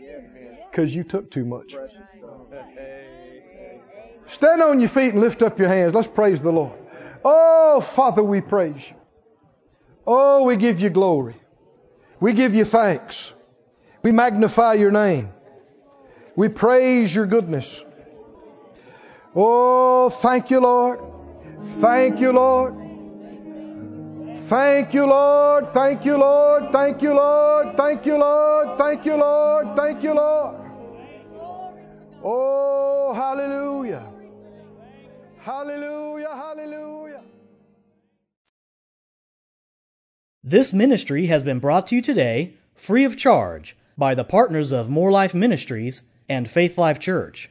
[0.71, 1.77] Because you took too much.
[4.27, 5.93] Stand on your feet and lift up your hands.
[5.93, 6.73] Let's praise the Lord.
[7.23, 8.97] Oh, Father, we praise you.
[10.07, 11.37] Oh, we give you glory.
[12.19, 13.31] We give you thanks.
[14.03, 15.29] We magnify your name.
[16.35, 17.85] We praise your goodness.
[19.37, 21.01] Oh, thank you, Lord.
[21.65, 22.75] Thank you, Lord.
[24.39, 25.67] Thank you, Lord.
[25.69, 26.73] Thank you, Lord.
[26.73, 27.77] Thank you, Lord.
[27.77, 28.79] Thank you, Lord.
[28.79, 29.77] Thank you, Lord.
[29.77, 30.61] Thank you, Lord.
[32.23, 34.07] Oh, hallelujah.
[35.39, 36.29] Hallelujah.
[36.29, 37.23] Hallelujah.
[40.45, 44.91] This ministry has been brought to you today free of charge by the partners of
[44.91, 47.51] Moore Life Ministries and Faith Life Church.